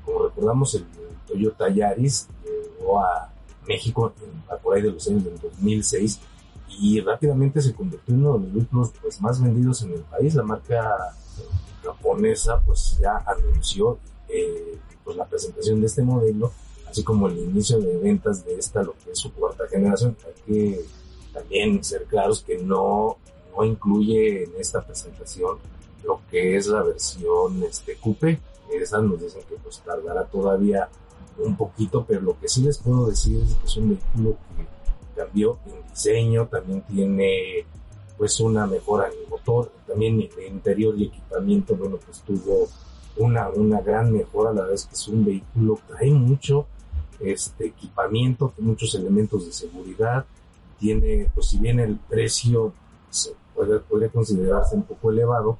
Como 0.04 0.24
recordamos, 0.24 0.74
el 0.74 0.84
Toyota 1.26 1.68
Yaris 1.68 2.26
llegó 2.78 3.00
a 3.00 3.32
México 3.66 4.12
en- 4.22 4.42
a 4.52 4.56
por 4.56 4.74
ahí 4.74 4.82
de 4.82 4.90
los 4.90 5.06
años 5.08 5.24
del 5.24 5.38
2006 5.38 6.18
y 6.68 7.00
rápidamente 7.00 7.60
se 7.60 7.74
convirtió 7.74 8.14
en 8.14 8.20
uno 8.20 8.38
de 8.38 8.44
los 8.44 8.54
vehículos 8.54 8.92
pues, 9.00 9.20
más 9.20 9.42
vendidos 9.42 9.82
en 9.82 9.92
el 9.94 10.00
país. 10.02 10.34
La 10.34 10.42
marca 10.42 11.14
japonesa 11.82 12.60
pues 12.64 12.98
ya 13.00 13.24
anunció 13.26 13.98
eh, 14.28 14.78
pues, 15.04 15.16
la 15.16 15.26
presentación 15.26 15.80
de 15.80 15.86
este 15.86 16.02
modelo, 16.02 16.52
así 16.88 17.02
como 17.02 17.28
el 17.28 17.38
inicio 17.38 17.78
de 17.78 17.96
ventas 17.98 18.44
de 18.44 18.54
esta, 18.56 18.82
lo 18.82 18.94
que 19.04 19.12
es 19.12 19.18
su 19.18 19.32
cuarta 19.32 19.66
generación. 19.68 20.16
Hay 20.26 20.42
que 20.46 20.80
también 21.32 21.82
ser 21.82 22.04
claros 22.04 22.42
que 22.42 22.58
no, 22.58 23.18
no 23.56 23.64
incluye 23.64 24.44
en 24.44 24.52
esta 24.58 24.84
presentación 24.84 25.58
lo 26.04 26.20
que 26.30 26.56
es 26.56 26.66
la 26.66 26.82
versión 26.82 27.62
este 27.62 27.96
coupé. 27.96 28.40
Esa 28.72 29.00
nos 29.00 29.20
dicen 29.20 29.42
que 29.48 29.56
pues 29.56 29.80
tardará 29.80 30.24
todavía 30.24 30.88
un 31.38 31.56
poquito, 31.56 32.04
pero 32.06 32.20
lo 32.20 32.38
que 32.38 32.48
sí 32.48 32.62
les 32.62 32.78
puedo 32.78 33.06
decir 33.06 33.42
es 33.42 33.54
que 33.54 33.66
es 33.66 33.76
un 33.76 33.88
vehículo 33.90 34.36
que 34.56 34.77
cambió 35.18 35.58
en 35.66 35.90
diseño, 35.90 36.46
también 36.46 36.82
tiene 36.82 37.66
pues 38.16 38.38
una 38.40 38.66
mejora 38.66 39.08
en 39.08 39.12
el 39.20 39.28
motor, 39.28 39.70
también 39.86 40.20
el 40.20 40.46
interior 40.46 40.94
y 40.96 41.06
equipamiento, 41.06 41.76
bueno, 41.76 41.96
pues 42.04 42.20
tuvo 42.20 42.68
una, 43.16 43.48
una 43.48 43.80
gran 43.80 44.12
mejora, 44.12 44.52
la 44.52 44.62
verdad 44.62 44.74
es 44.74 44.86
que 44.86 44.94
es 44.94 45.08
un 45.08 45.24
vehículo 45.24 45.78
trae 45.86 46.10
mucho 46.10 46.66
este 47.20 47.66
equipamiento, 47.66 48.52
muchos 48.58 48.94
elementos 48.94 49.46
de 49.46 49.52
seguridad, 49.52 50.24
tiene, 50.78 51.30
pues 51.34 51.48
si 51.48 51.58
bien 51.58 51.80
el 51.80 51.96
precio 51.96 52.72
se 53.10 53.34
puede 53.88 54.08
considerarse 54.10 54.76
un 54.76 54.82
poco 54.82 55.10
elevado, 55.10 55.58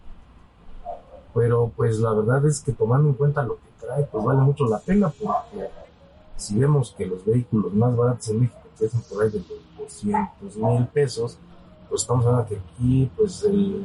pero 1.34 1.72
pues 1.76 1.98
la 1.98 2.12
verdad 2.12 2.46
es 2.46 2.60
que 2.60 2.72
tomando 2.72 3.08
en 3.08 3.14
cuenta 3.14 3.42
lo 3.42 3.56
que 3.56 3.86
trae, 3.86 4.04
pues 4.04 4.24
vale 4.24 4.40
mucho 4.40 4.66
la 4.66 4.78
pena 4.78 5.10
porque 5.10 5.68
si 6.36 6.56
vemos 6.56 6.94
que 6.96 7.06
los 7.06 7.24
vehículos 7.24 7.72
más 7.74 7.96
baratos 7.96 8.28
en 8.28 8.40
México 8.40 8.67
empiezan 8.80 9.02
por 9.02 9.22
ahí 9.22 9.30
de 9.30 9.38
los 9.38 9.48
200 9.78 10.56
mil 10.56 10.86
pesos, 10.88 11.38
pues 11.88 12.02
estamos 12.02 12.24
hablando 12.26 12.46
que 12.48 12.56
aquí 12.56 13.10
pues 13.16 13.42
el, 13.44 13.84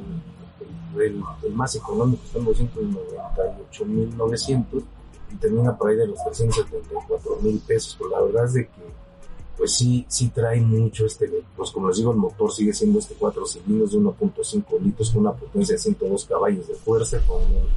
el, 0.96 1.02
el- 1.02 1.24
el 1.44 1.54
más 1.54 1.76
económico 1.76 2.22
está 2.26 2.40
en 2.40 2.46
298 2.46 3.86
mil 3.86 4.18
900 4.18 4.84
y 5.32 5.36
termina 5.38 5.76
por 5.78 5.90
ahí 5.90 5.96
de 5.98 6.08
los 6.08 6.24
374 6.24 7.38
mil 7.42 7.60
pesos, 7.60 7.96
pues 7.98 8.12
la 8.12 8.22
verdad 8.22 8.46
es 8.46 8.54
de 8.54 8.68
que 8.68 8.94
pues 9.58 9.76
sí, 9.76 10.04
sí 10.08 10.30
trae 10.30 10.60
mucho 10.62 11.06
este, 11.06 11.32
pues 11.56 11.70
como 11.72 11.88
les 11.88 11.98
digo, 11.98 12.12
el 12.12 12.18
motor 12.18 12.52
sigue 12.52 12.74
siendo 12.74 12.98
este 13.00 13.14
4 13.14 13.46
cilindros 13.46 13.92
de 13.92 14.00
1.5 14.00 14.80
litros 14.82 15.12
con 15.12 15.22
una 15.22 15.34
potencia 15.34 15.76
de 15.76 15.80
102 15.80 16.26
caballos 16.26 16.68
de 16.68 16.74
fuerza, 16.74 17.20
con 17.28 17.38
un 17.44 17.68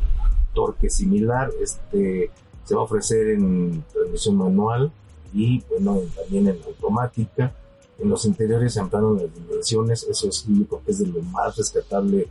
torque 0.54 0.88
similar, 0.88 1.50
este 1.60 2.30
se 2.64 2.74
va 2.74 2.80
a 2.80 2.84
ofrecer 2.84 3.28
en 3.28 3.84
transmisión 3.92 4.36
manual 4.36 4.90
y 5.32 5.62
bueno, 5.68 6.00
también 6.14 6.48
en 6.48 6.62
automática. 6.64 7.52
En 7.98 8.10
los 8.10 8.24
interiores 8.26 8.74
se 8.74 8.80
ampliaron 8.80 9.16
las 9.16 9.34
dimensiones, 9.34 10.02
eso 10.04 10.30
sí, 10.30 10.66
porque 10.68 10.90
es 10.90 10.98
de 10.98 11.06
lo 11.06 11.22
más 11.22 11.56
rescatable 11.56 12.28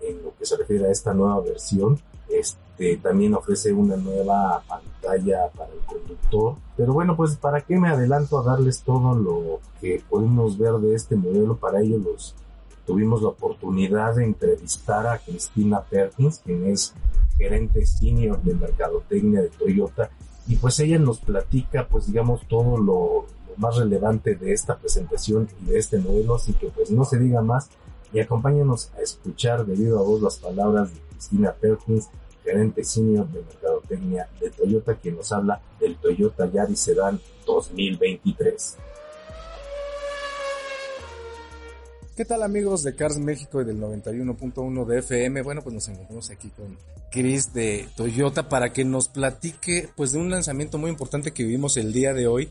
en 0.00 0.22
lo 0.22 0.34
que 0.36 0.46
se 0.46 0.56
refiere 0.56 0.86
a 0.86 0.90
esta 0.90 1.12
nueva 1.12 1.40
versión. 1.40 2.00
Este 2.28 2.96
también 2.96 3.34
ofrece 3.34 3.72
una 3.72 3.96
nueva 3.96 4.62
pantalla 4.66 5.48
para 5.56 5.72
el 5.72 5.80
conductor. 5.80 6.56
Pero 6.76 6.94
bueno, 6.94 7.16
pues 7.16 7.36
para 7.36 7.60
qué 7.60 7.78
me 7.78 7.88
adelanto 7.88 8.38
a 8.38 8.42
darles 8.42 8.80
todo 8.80 9.14
lo 9.14 9.60
que 9.80 10.02
podemos 10.08 10.56
ver 10.56 10.74
de 10.74 10.94
este 10.94 11.14
modelo. 11.14 11.56
Para 11.56 11.80
ello 11.80 11.98
los 11.98 12.34
tuvimos 12.86 13.22
la 13.22 13.28
oportunidad 13.28 14.16
de 14.16 14.24
entrevistar 14.24 15.06
a 15.06 15.18
Cristina 15.18 15.82
Perkins, 15.82 16.38
quien 16.38 16.66
es 16.66 16.94
gerente 17.36 17.84
senior 17.86 18.42
de 18.42 18.54
mercadotecnia 18.54 19.42
de 19.42 19.48
Toyota 19.48 20.10
y 20.48 20.56
pues 20.56 20.78
ella 20.80 20.98
nos 20.98 21.20
platica 21.20 21.86
pues 21.88 22.06
digamos 22.06 22.46
todo 22.48 22.78
lo, 22.78 23.26
más 23.58 23.76
relevante 23.76 24.34
de 24.34 24.52
esta 24.52 24.78
presentación 24.78 25.46
y 25.60 25.66
de 25.66 25.78
este 25.78 25.98
modelo 25.98 26.36
así 26.36 26.54
que 26.54 26.68
pues 26.68 26.90
no 26.90 27.04
se 27.04 27.18
diga 27.18 27.42
más 27.42 27.68
y 28.12 28.20
acompáñenos 28.20 28.90
a 28.96 29.02
escuchar 29.02 29.66
de 29.66 29.74
viva 29.74 30.00
voz 30.00 30.22
las 30.22 30.38
palabras 30.38 30.92
de 30.92 31.00
Cristina 31.10 31.52
Perkins 31.52 32.08
gerente 32.44 32.82
senior 32.82 33.28
de 33.28 33.42
mercadotecnia 33.42 34.28
de 34.40 34.50
Toyota 34.50 34.94
quien 34.94 35.16
nos 35.16 35.30
habla 35.32 35.60
del 35.78 35.96
Toyota 35.96 36.50
Yaris 36.50 36.80
Sedan 36.80 37.20
2023 37.46 38.78
¿Qué 42.14 42.26
tal 42.26 42.42
amigos 42.42 42.82
de 42.82 42.94
Cars 42.94 43.16
México 43.18 43.62
y 43.62 43.64
del 43.64 43.80
91.1 43.80 44.84
de 44.84 44.98
FM? 44.98 45.40
Bueno, 45.40 45.62
pues 45.62 45.74
nos 45.74 45.88
encontramos 45.88 46.28
aquí 46.28 46.50
con 46.50 46.76
Chris 47.10 47.54
de 47.54 47.88
Toyota 47.96 48.50
para 48.50 48.70
que 48.74 48.84
nos 48.84 49.08
platique 49.08 49.88
pues 49.96 50.12
de 50.12 50.18
un 50.18 50.30
lanzamiento 50.30 50.76
muy 50.76 50.90
importante 50.90 51.30
que 51.30 51.42
vivimos 51.42 51.78
el 51.78 51.94
día 51.94 52.12
de 52.12 52.26
hoy 52.26 52.50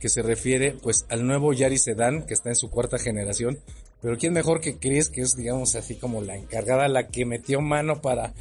que 0.00 0.08
se 0.08 0.22
refiere 0.22 0.78
pues 0.82 1.04
al 1.10 1.26
nuevo 1.26 1.52
Yaris 1.52 1.82
Sedan 1.82 2.24
que 2.24 2.32
está 2.32 2.48
en 2.48 2.56
su 2.56 2.70
cuarta 2.70 2.98
generación. 2.98 3.58
Pero 4.00 4.16
quién 4.16 4.32
mejor 4.32 4.62
que 4.62 4.78
Chris, 4.78 5.10
que 5.10 5.20
es 5.20 5.36
digamos 5.36 5.74
así 5.74 5.96
como 5.96 6.22
la 6.22 6.38
encargada, 6.38 6.88
la 6.88 7.08
que 7.08 7.26
metió 7.26 7.60
mano 7.60 8.00
para 8.00 8.32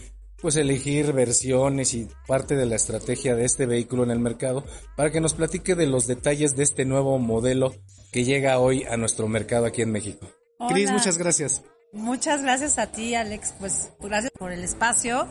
pues 0.42 0.56
elegir 0.56 1.12
versiones 1.12 1.94
y 1.94 2.08
parte 2.28 2.56
de 2.56 2.66
la 2.66 2.78
estrategia 2.78 3.36
de 3.36 3.44
este 3.44 3.66
vehículo 3.66 4.06
en 4.06 4.12
el 4.12 4.20
mercado 4.20 4.64
para 4.96 5.12
que 5.12 5.20
nos 5.20 5.34
platique 5.34 5.76
de 5.76 5.88
los 5.88 6.08
detalles 6.08 6.56
de 6.56 6.64
este 6.64 6.86
nuevo 6.86 7.20
modelo 7.20 7.76
que 8.14 8.24
llega 8.24 8.58
hoy 8.58 8.86
a 8.86 8.96
nuestro 8.96 9.28
mercado 9.28 9.66
aquí 9.66 9.82
en 9.82 9.92
México. 9.92 10.30
Cris, 10.69 10.91
muchas 10.91 11.17
gracias. 11.17 11.62
Muchas 11.93 12.41
gracias 12.41 12.78
a 12.78 12.88
ti, 12.88 13.15
Alex. 13.15 13.54
Pues 13.60 13.89
gracias 14.00 14.32
por 14.38 14.52
el 14.52 14.63
espacio. 14.63 15.28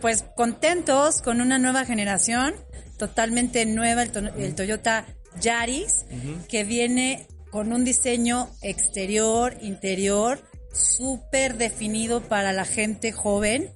Pues 0.00 0.24
contentos 0.36 1.22
con 1.22 1.40
una 1.40 1.58
nueva 1.58 1.84
generación, 1.84 2.54
totalmente 2.98 3.66
nueva, 3.66 4.02
el, 4.02 4.12
to- 4.12 4.18
el 4.20 4.54
Toyota 4.54 5.06
Yaris, 5.40 6.04
que 6.48 6.62
viene 6.64 7.26
con 7.50 7.72
un 7.72 7.84
diseño 7.84 8.48
exterior, 8.62 9.56
interior, 9.60 10.40
súper 10.72 11.56
definido 11.56 12.20
para 12.20 12.52
la 12.52 12.64
gente 12.64 13.10
joven, 13.10 13.72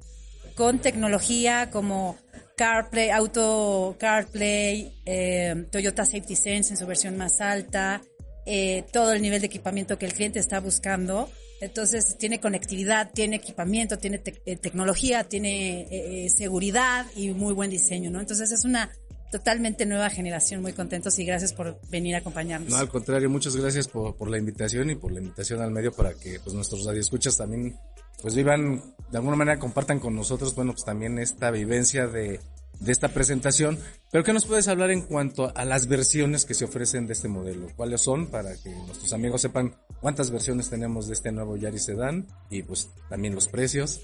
con 0.55 0.78
tecnología 0.78 1.70
como 1.70 2.16
CarPlay, 2.57 3.11
Auto 3.11 3.96
CarPlay, 3.98 5.00
eh, 5.07 5.66
Toyota 5.72 6.05
Safety 6.05 6.37
Sense 6.37 6.70
en 6.74 6.76
su 6.76 6.87
versión 6.87 7.16
más 7.16 7.40
alta, 7.40 8.02
eh, 8.46 8.85
todo 8.92 9.12
el 9.12 9.22
nivel 9.22 9.40
de 9.40 9.46
equipamiento 9.46 9.98
que 9.98 10.07
el 10.07 10.12
cliente 10.14 10.38
está 10.38 10.61
buscando. 10.61 11.28
Entonces 11.61 12.16
tiene 12.18 12.40
conectividad, 12.40 13.11
tiene 13.12 13.37
equipamiento, 13.37 13.96
tiene 13.98 14.18
te- 14.18 14.42
eh, 14.46 14.57
tecnología, 14.57 15.24
tiene 15.24 15.83
eh, 15.83 16.24
eh, 16.26 16.31
seguridad 16.31 17.07
y 17.14 17.31
muy 17.31 17.55
buen 17.55 17.70
diseño, 17.70 18.11
¿no? 18.11 18.18
Entonces 18.20 18.50
es 18.50 18.64
una 18.64 18.90
totalmente 19.31 19.87
nueva 19.87 20.11
generación, 20.11 20.61
muy 20.61 20.72
contentos 20.72 21.18
y 21.18 21.24
gracias 21.24 21.52
por 21.52 21.81
venir 21.88 22.16
a 22.16 22.18
acompañarnos. 22.18 22.68
No, 22.68 22.76
al 22.76 22.88
contrario, 22.88 23.31
muchas 23.31 23.57
gracias 23.57 23.87
por, 23.88 24.16
por 24.16 24.28
la 24.28 24.38
invitación 24.38 24.90
y 24.90 24.94
por 24.96 25.12
la 25.12 25.20
invitación 25.20 25.62
al 25.62 25.70
medio 25.70 25.92
para 25.92 26.12
que 26.14 26.38
pues 26.40 26.55
nuestros 26.55 26.85
radioescuchas 26.85 27.37
también 27.37 27.76
pues 28.20 28.35
vivan, 28.35 28.83
de 29.11 29.18
alguna 29.18 29.37
manera 29.37 29.59
compartan 29.59 30.00
con 30.00 30.14
nosotros, 30.14 30.55
bueno, 30.55 30.72
pues 30.72 30.85
también 30.85 31.18
esta 31.18 31.50
vivencia 31.50 32.07
de, 32.09 32.40
de 32.85 32.92
esta 32.92 33.09
presentación. 33.09 33.79
Pero 34.11 34.25
¿qué 34.25 34.33
nos 34.33 34.45
puedes 34.45 34.68
hablar 34.68 34.90
en 34.90 35.03
cuanto 35.03 35.53
a 35.57 35.64
las 35.64 35.87
versiones 35.87 36.45
que 36.45 36.55
se 36.55 36.64
ofrecen 36.64 37.07
de 37.07 37.12
este 37.14 37.29
modelo? 37.29 37.68
¿Cuáles 37.77 38.01
son 38.01 38.27
para 38.29 38.55
que 38.57 38.71
nuestros 38.71 39.12
amigos 39.12 39.40
sepan 39.42 39.77
cuántas 40.01 40.31
versiones 40.31 40.68
tenemos 40.71 41.07
de 41.07 41.14
este 41.14 41.33
nuevo 41.33 41.57
Yaris 41.57 41.85
Sedan 41.85 42.27
y 42.51 42.62
pues 42.62 42.88
también 43.09 43.35
los 43.35 43.49
precios? 43.49 44.01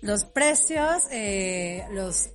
Los 0.00 0.24
precios, 0.24 1.02
eh, 1.12 1.84
los 1.92 2.30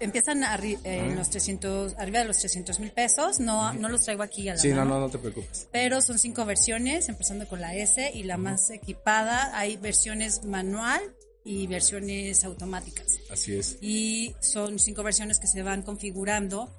empiezan 0.00 0.42
arri- 0.42 0.78
eh, 0.84 0.98
en 1.06 1.16
los 1.16 1.30
300, 1.30 1.94
arriba 1.98 2.18
de 2.20 2.24
los 2.26 2.38
300 2.38 2.80
mil 2.80 2.90
pesos. 2.92 3.38
No, 3.40 3.72
no 3.74 3.88
los 3.88 4.02
traigo 4.02 4.22
aquí 4.24 4.48
a 4.48 4.54
la 4.54 4.58
Sí, 4.60 4.68
no, 4.70 4.76
mano. 4.76 4.90
no, 4.94 5.00
no 5.02 5.10
te 5.10 5.18
preocupes. 5.18 5.68
Pero 5.72 6.00
son 6.00 6.18
cinco 6.18 6.44
versiones, 6.44 7.08
empezando 7.08 7.46
con 7.48 7.60
la 7.60 7.74
S 7.76 8.10
y 8.12 8.24
la 8.24 8.36
más 8.38 8.70
equipada. 8.70 9.56
Hay 9.58 9.76
versiones 9.76 10.44
manual 10.44 11.00
y 11.44 11.66
versiones 11.66 12.44
automáticas. 12.44 13.18
Así 13.30 13.56
es. 13.56 13.78
Y 13.80 14.34
son 14.40 14.78
cinco 14.78 15.02
versiones 15.02 15.38
que 15.38 15.46
se 15.46 15.62
van 15.62 15.82
configurando 15.82 16.70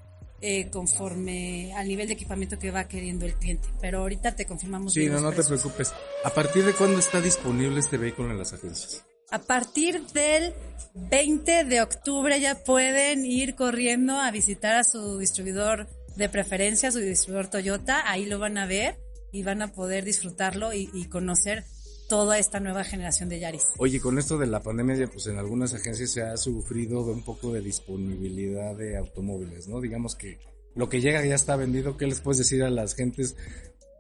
eh, 0.41 0.69
conforme 0.69 1.74
al 1.76 1.88
nivel 1.88 2.08
de 2.08 2.13
equipamiento 2.13 2.58
que 2.58 2.72
va 2.72 2.88
queriendo 2.88 3.26
el 3.26 3.34
cliente. 3.34 3.67
Pero 3.82 4.00
ahorita 4.00 4.36
te 4.36 4.45
confirmamos. 4.45 4.93
Sí, 4.93 5.02
bien 5.02 5.13
no, 5.13 5.22
no 5.22 5.32
te 5.34 5.43
preocupes. 5.43 5.93
¿A 6.24 6.30
partir 6.30 6.63
de 6.63 6.74
cuándo 6.74 7.00
está 7.00 7.19
disponible 7.19 7.80
este 7.80 7.98
vehículo 7.98 8.32
en 8.32 8.38
las 8.38 8.54
agencias? 8.54 9.04
A 9.32 9.39
partir 9.39 10.06
del 10.08 10.54
20 10.95 11.65
de 11.65 11.82
octubre 11.82 12.39
ya 12.39 12.63
pueden 12.63 13.26
ir 13.26 13.56
corriendo 13.56 14.15
a 14.15 14.32
visitar 14.32 14.76
a 14.78 14.84
su 14.84 15.19
distribuidor 15.19 15.88
de 16.15 16.30
preferencia, 16.30 16.91
su 16.91 17.00
distribuidor 17.00 17.50
Toyota. 17.50 18.10
Ahí 18.10 18.26
lo 18.26 18.39
van 18.39 18.58
a 18.58 18.65
ver 18.65 18.98
y 19.32 19.43
van 19.43 19.62
a 19.62 19.74
poder 19.74 20.06
disfrutarlo 20.06 20.74
y, 20.74 20.89
y 20.93 21.10
conocer 21.10 21.65
toda 22.10 22.38
esta 22.38 22.60
nueva 22.60 22.84
generación 22.84 23.30
de 23.30 23.39
Yaris. 23.39 23.67
Oye, 23.78 24.02
con 24.02 24.17
esto 24.17 24.38
de 24.38 24.48
la 24.48 24.62
pandemia, 24.62 25.08
pues 25.08 25.28
en 25.28 25.38
algunas 25.38 25.74
agencias 25.74 26.12
se 26.12 26.22
ha 26.22 26.36
sufrido 26.36 27.02
un 27.02 27.24
poco 27.24 27.54
de 27.54 27.62
disponibilidad 27.62 28.76
de 28.76 28.98
automóviles, 28.98 29.69
¿no? 29.69 29.80
Digamos 29.80 30.15
que 30.15 30.39
lo 30.76 30.89
que 30.89 31.00
llega 31.00 31.24
ya 31.24 31.36
está 31.36 31.56
vendido. 31.56 31.95
¿Qué 31.95 32.08
les 32.08 32.19
puedes 32.19 32.39
decir 32.39 32.63
a 32.63 32.69
las 32.69 32.95
gentes 32.95 33.38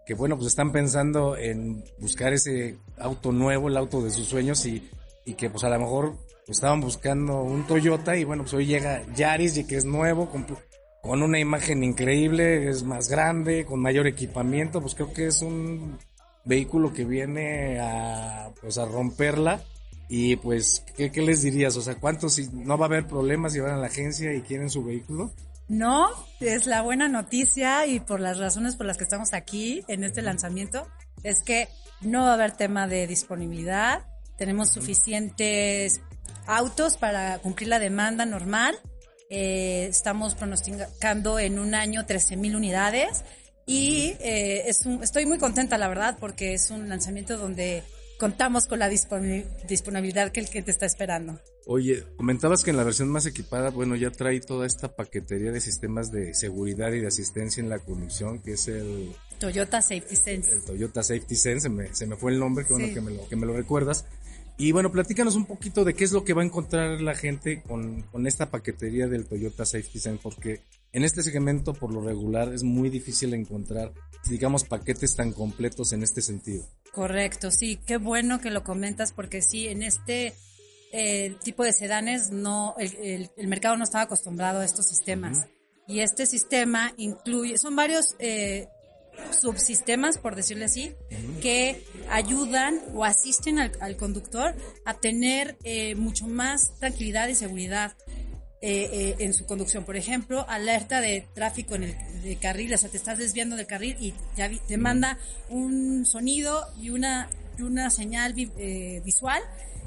que, 0.05 0.15
bueno, 0.15 0.35
pues 0.35 0.47
están 0.47 0.71
pensando 0.71 1.37
en 1.37 1.83
buscar 1.99 2.33
ese 2.33 2.77
auto 2.97 3.31
nuevo, 3.31 3.69
el 3.69 3.77
auto 3.77 4.01
de 4.01 4.09
sus 4.09 4.27
sueños 4.27 4.65
y, 4.65 4.89
que 5.37 5.51
pues 5.51 5.63
a 5.63 5.69
lo 5.69 5.79
mejor 5.79 6.15
pues, 6.47 6.57
estaban 6.57 6.81
buscando 6.81 7.43
un 7.43 7.67
Toyota 7.67 8.17
y 8.17 8.23
bueno, 8.23 8.41
pues 8.41 8.55
hoy 8.55 8.65
llega 8.65 9.05
Yaris 9.13 9.57
y 9.57 9.67
que 9.67 9.77
es 9.77 9.85
nuevo, 9.85 10.31
con 11.03 11.21
una 11.21 11.39
imagen 11.39 11.83
increíble, 11.83 12.67
es 12.67 12.81
más 12.81 13.09
grande, 13.09 13.63
con 13.63 13.79
mayor 13.79 14.07
equipamiento, 14.07 14.81
pues 14.81 14.95
creo 14.95 15.13
que 15.13 15.27
es 15.27 15.43
un 15.43 15.99
vehículo 16.49 16.91
que 16.91 17.05
viene 17.05 17.79
a, 17.79 18.49
pues 18.59 18.77
a 18.77 18.85
romperla. 18.85 19.63
Y 20.09 20.35
pues, 20.37 20.83
¿qué, 20.97 21.11
¿qué 21.11 21.21
les 21.21 21.43
dirías? 21.43 21.77
O 21.77 21.81
sea, 21.81 21.95
¿cuántos 21.95 22.33
si 22.33 22.49
no 22.51 22.77
va 22.77 22.85
a 22.85 22.89
haber 22.89 23.05
problemas 23.07 23.53
si 23.53 23.59
van 23.59 23.75
a 23.75 23.77
la 23.77 23.87
agencia 23.87 24.33
y 24.33 24.41
quieren 24.41 24.69
su 24.69 24.83
vehículo? 24.83 25.31
No, 25.69 26.09
es 26.39 26.65
la 26.65 26.81
buena 26.81 27.07
noticia 27.07 27.85
y 27.85 27.99
por 27.99 28.19
las 28.19 28.39
razones 28.39 28.75
por 28.75 28.87
las 28.87 28.97
que 28.97 29.03
estamos 29.03 29.33
aquí 29.33 29.83
en 29.87 30.03
este 30.03 30.23
lanzamiento, 30.23 30.87
es 31.21 31.43
que 31.43 31.67
no 32.01 32.23
va 32.23 32.31
a 32.31 32.33
haber 32.33 32.53
tema 32.53 32.87
de 32.87 33.05
disponibilidad, 33.05 34.01
tenemos 34.35 34.71
suficientes 34.73 36.01
autos 36.47 36.97
para 36.97 37.37
cumplir 37.37 37.69
la 37.69 37.77
demanda 37.77 38.25
normal, 38.25 38.79
eh, 39.29 39.85
estamos 39.87 40.33
pronosticando 40.33 41.37
en 41.37 41.59
un 41.59 41.75
año 41.75 42.07
13 42.07 42.35
mil 42.35 42.55
unidades 42.55 43.23
y 43.69 44.15
eh, 44.19 44.63
es 44.67 44.85
un- 44.85 45.03
estoy 45.03 45.25
muy 45.25 45.37
contenta 45.37 45.77
la 45.77 45.87
verdad 45.87 46.17
porque 46.19 46.53
es 46.53 46.71
un 46.71 46.89
lanzamiento 46.89 47.37
donde 47.37 47.83
contamos 48.17 48.65
con 48.65 48.79
la 48.79 48.89
disponi- 48.89 49.45
disponibilidad 49.67 50.31
que 50.31 50.39
el 50.39 50.49
cliente 50.49 50.71
está 50.71 50.85
esperando. 50.85 51.39
Oye, 51.67 52.03
comentabas 52.17 52.63
que 52.63 52.71
en 52.71 52.77
la 52.77 52.83
versión 52.83 53.09
más 53.09 53.25
equipada, 53.27 53.69
bueno, 53.69 53.95
ya 53.95 54.09
trae 54.11 54.39
toda 54.41 54.65
esta 54.65 54.95
paquetería 54.95 55.51
de 55.51 55.61
sistemas 55.61 56.11
de 56.11 56.33
seguridad 56.33 56.91
y 56.93 56.99
de 56.99 57.07
asistencia 57.07 57.61
en 57.61 57.69
la 57.69 57.77
conducción, 57.79 58.39
que 58.41 58.53
es 58.53 58.67
el, 58.67 59.11
Toyota 59.39 59.81
Safety 59.81 60.15
Sense. 60.15 60.51
el 60.51 60.63
Toyota 60.63 61.03
Safety 61.03 61.35
Sense, 61.35 61.61
se 61.61 61.69
me, 61.69 61.93
se 61.93 62.07
me 62.07 62.15
fue 62.17 62.31
el 62.31 62.39
nombre, 62.39 62.65
que 62.65 62.73
bueno 62.73 62.87
Sí. 62.87 62.93
que 62.95 63.01
me, 63.01 63.11
lo, 63.11 63.27
que 63.29 63.35
me 63.35 63.45
lo 63.45 63.53
recuerdas. 63.55 64.05
Y 64.57 64.71
bueno, 64.73 64.91
platícanos 64.91 65.35
un 65.35 65.45
poquito 65.45 65.85
de 65.85 65.93
qué 65.93 66.03
es 66.03 66.11
lo 66.11 66.25
que 66.25 66.33
va 66.33 66.41
a 66.41 66.45
encontrar 66.45 66.99
la 66.99 67.15
gente 67.15 67.61
con, 67.61 68.01
con 68.01 68.27
esta 68.27 68.49
paquetería 68.49 69.07
del 69.07 69.25
Toyota 69.25 69.63
Safety 69.63 69.99
Sense, 69.99 70.19
porque 70.21 70.59
en 70.93 71.03
este 71.03 71.21
segmento, 71.23 71.73
por 71.73 71.93
lo 71.93 72.01
regular, 72.01 72.53
es 72.53 72.63
muy 72.63 72.89
difícil 72.89 73.33
encontrar, 73.33 73.93
digamos, 74.27 74.63
paquetes 74.63 75.15
tan 75.15 75.31
completos 75.33 75.93
en 75.93 76.03
este 76.03 76.21
sentido. 76.21 76.65
Correcto, 76.93 77.51
sí, 77.51 77.79
qué 77.85 77.97
bueno 77.97 78.39
que 78.39 78.49
lo 78.49 78.63
comentas 78.63 79.11
porque 79.13 79.41
sí, 79.41 79.67
en 79.67 79.83
este 79.83 80.33
eh, 80.91 81.35
tipo 81.43 81.63
de 81.63 81.71
sedanes 81.73 82.31
no, 82.31 82.73
el, 82.79 82.95
el- 82.95 83.31
el 83.37 83.47
mercado 83.47 83.77
no 83.77 83.83
estaba 83.83 84.05
acostumbrado 84.05 84.59
a 84.59 84.65
estos 84.65 84.87
sistemas. 84.87 85.45
Y 85.87 85.99
este 86.01 86.25
sistema 86.25 86.93
incluye, 86.97 87.57
son 87.57 87.75
varios 87.75 88.15
eh, 88.19 88.67
subsistemas, 89.31 90.17
por 90.17 90.35
decirlo 90.35 90.65
así, 90.65 90.93
que 91.41 91.83
ayudan 92.09 92.79
o 92.93 93.05
asisten 93.05 93.59
al, 93.59 93.71
al 93.81 93.97
conductor 93.97 94.55
a 94.85 94.93
tener 94.95 95.57
eh, 95.63 95.95
mucho 95.95 96.27
más 96.27 96.75
tranquilidad 96.79 97.27
y 97.27 97.35
seguridad 97.35 97.95
eh, 98.61 98.89
eh, 98.91 99.15
en 99.19 99.33
su 99.33 99.45
conducción. 99.45 99.85
Por 99.85 99.95
ejemplo, 99.95 100.45
alerta 100.49 100.99
de 101.01 101.25
tráfico 101.33 101.75
en 101.75 101.83
el 101.83 102.21
de 102.21 102.35
carril, 102.35 102.73
o 102.73 102.77
sea, 102.77 102.89
te 102.89 102.97
estás 102.97 103.17
desviando 103.17 103.55
del 103.55 103.67
carril 103.67 103.95
y 103.99 104.13
ya 104.35 104.47
vi- 104.47 104.59
te 104.67 104.77
manda 104.77 105.17
un 105.49 106.05
sonido 106.05 106.67
y 106.81 106.89
una, 106.89 107.29
y 107.57 107.61
una 107.61 107.89
señal 107.89 108.33
vi- 108.33 108.51
eh, 108.57 109.01
visual 109.05 109.41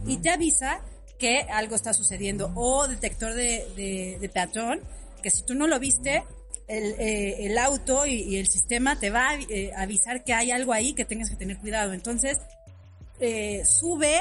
y 0.07 0.17
te 0.19 0.31
avisa 0.31 0.81
que 1.19 1.41
algo 1.43 1.77
está 1.77 1.93
sucediendo. 1.93 2.51
O 2.55 2.89
detector 2.89 3.35
de, 3.35 3.67
de, 3.77 4.19
de 4.21 4.29
peatón, 4.29 4.81
que 5.23 5.31
si 5.31 5.43
tú 5.45 5.55
no 5.55 5.67
lo 5.67 5.79
viste, 5.79 6.25
el, 6.67 6.95
eh, 6.99 7.47
el 7.47 7.59
auto 7.59 8.07
y, 8.07 8.15
y 8.23 8.37
el 8.37 8.47
sistema 8.49 8.99
te 8.99 9.11
va 9.11 9.31
a 9.31 9.35
eh, 9.39 9.71
avisar 9.77 10.25
que 10.25 10.33
hay 10.33 10.51
algo 10.51 10.73
ahí 10.73 10.95
que 10.95 11.05
tengas 11.05 11.29
que 11.29 11.37
tener 11.37 11.59
cuidado. 11.59 11.93
Entonces, 11.93 12.39
sube 13.65 14.21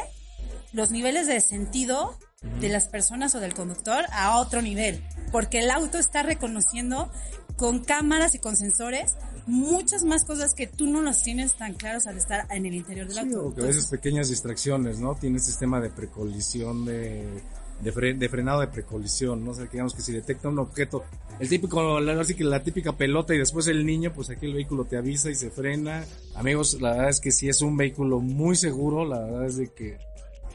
los 0.73 0.91
niveles 0.91 1.25
de 1.27 1.39
sentido 1.41 2.17
de 2.59 2.69
las 2.69 2.87
personas 2.87 3.35
o 3.35 3.39
del 3.39 3.53
conductor 3.53 4.03
a 4.11 4.37
otro 4.39 4.61
nivel, 4.61 5.03
porque 5.31 5.59
el 5.59 5.69
auto 5.69 5.99
está 5.99 6.23
reconociendo 6.23 7.11
con 7.55 7.79
cámaras 7.83 8.33
y 8.33 8.39
con 8.39 8.55
sensores 8.57 9.15
muchas 9.45 10.03
más 10.03 10.23
cosas 10.25 10.53
que 10.55 10.65
tú 10.65 10.87
no 10.87 11.01
las 11.01 11.21
tienes 11.23 11.53
tan 11.53 11.73
claros 11.75 12.07
al 12.07 12.17
estar 12.17 12.47
en 12.51 12.65
el 12.65 12.73
interior 12.73 13.07
del 13.07 13.15
Sí, 13.15 13.21
auto. 13.35 13.45
o 13.47 13.55
que 13.55 13.61
a 13.61 13.65
veces 13.65 13.87
pequeñas 13.87 14.29
distracciones, 14.29 14.99
¿no? 14.99 15.15
Tiene 15.15 15.39
sistema 15.39 15.79
de 15.79 15.89
precolisión, 15.89 16.85
de 16.85 17.41
de, 17.81 17.91
fre- 17.91 18.15
de 18.15 18.29
frenado 18.29 18.59
de 18.61 18.67
precolisión, 18.67 19.43
¿no? 19.43 19.51
O 19.51 19.53
sea, 19.55 19.65
que 19.65 19.71
digamos 19.71 19.95
que 19.95 20.03
si 20.03 20.11
detecta 20.11 20.47
un 20.49 20.59
objeto, 20.59 21.03
el 21.39 21.49
típico, 21.49 21.99
la, 21.99 22.21
así 22.21 22.35
que 22.35 22.43
la 22.43 22.61
típica 22.63 22.95
pelota 22.95 23.33
y 23.33 23.39
después 23.39 23.65
el 23.65 23.83
niño, 23.87 24.13
pues 24.13 24.29
aquí 24.29 24.45
el 24.45 24.53
vehículo 24.53 24.85
te 24.85 24.97
avisa 24.97 25.31
y 25.31 25.35
se 25.35 25.49
frena. 25.49 26.05
Amigos, 26.35 26.79
la 26.79 26.91
verdad 26.91 27.09
es 27.09 27.19
que 27.19 27.31
sí 27.31 27.49
es 27.49 27.59
un 27.63 27.75
vehículo 27.77 28.19
muy 28.19 28.55
seguro, 28.55 29.03
la 29.03 29.19
verdad 29.21 29.45
es 29.47 29.57
de 29.57 29.73
que 29.73 29.97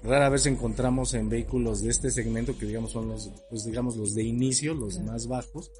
rara 0.06 0.28
vez 0.28 0.46
encontramos 0.46 1.14
en 1.14 1.28
vehículos 1.28 1.82
de 1.82 1.90
este 1.90 2.10
segmento 2.10 2.56
que 2.56 2.66
digamos 2.66 2.92
son 2.92 3.08
los, 3.08 3.30
pues 3.50 3.64
digamos 3.64 3.96
los 3.96 4.14
de 4.14 4.22
inicio, 4.22 4.74
los 4.74 4.98
más 5.00 5.26
bajos. 5.26 5.70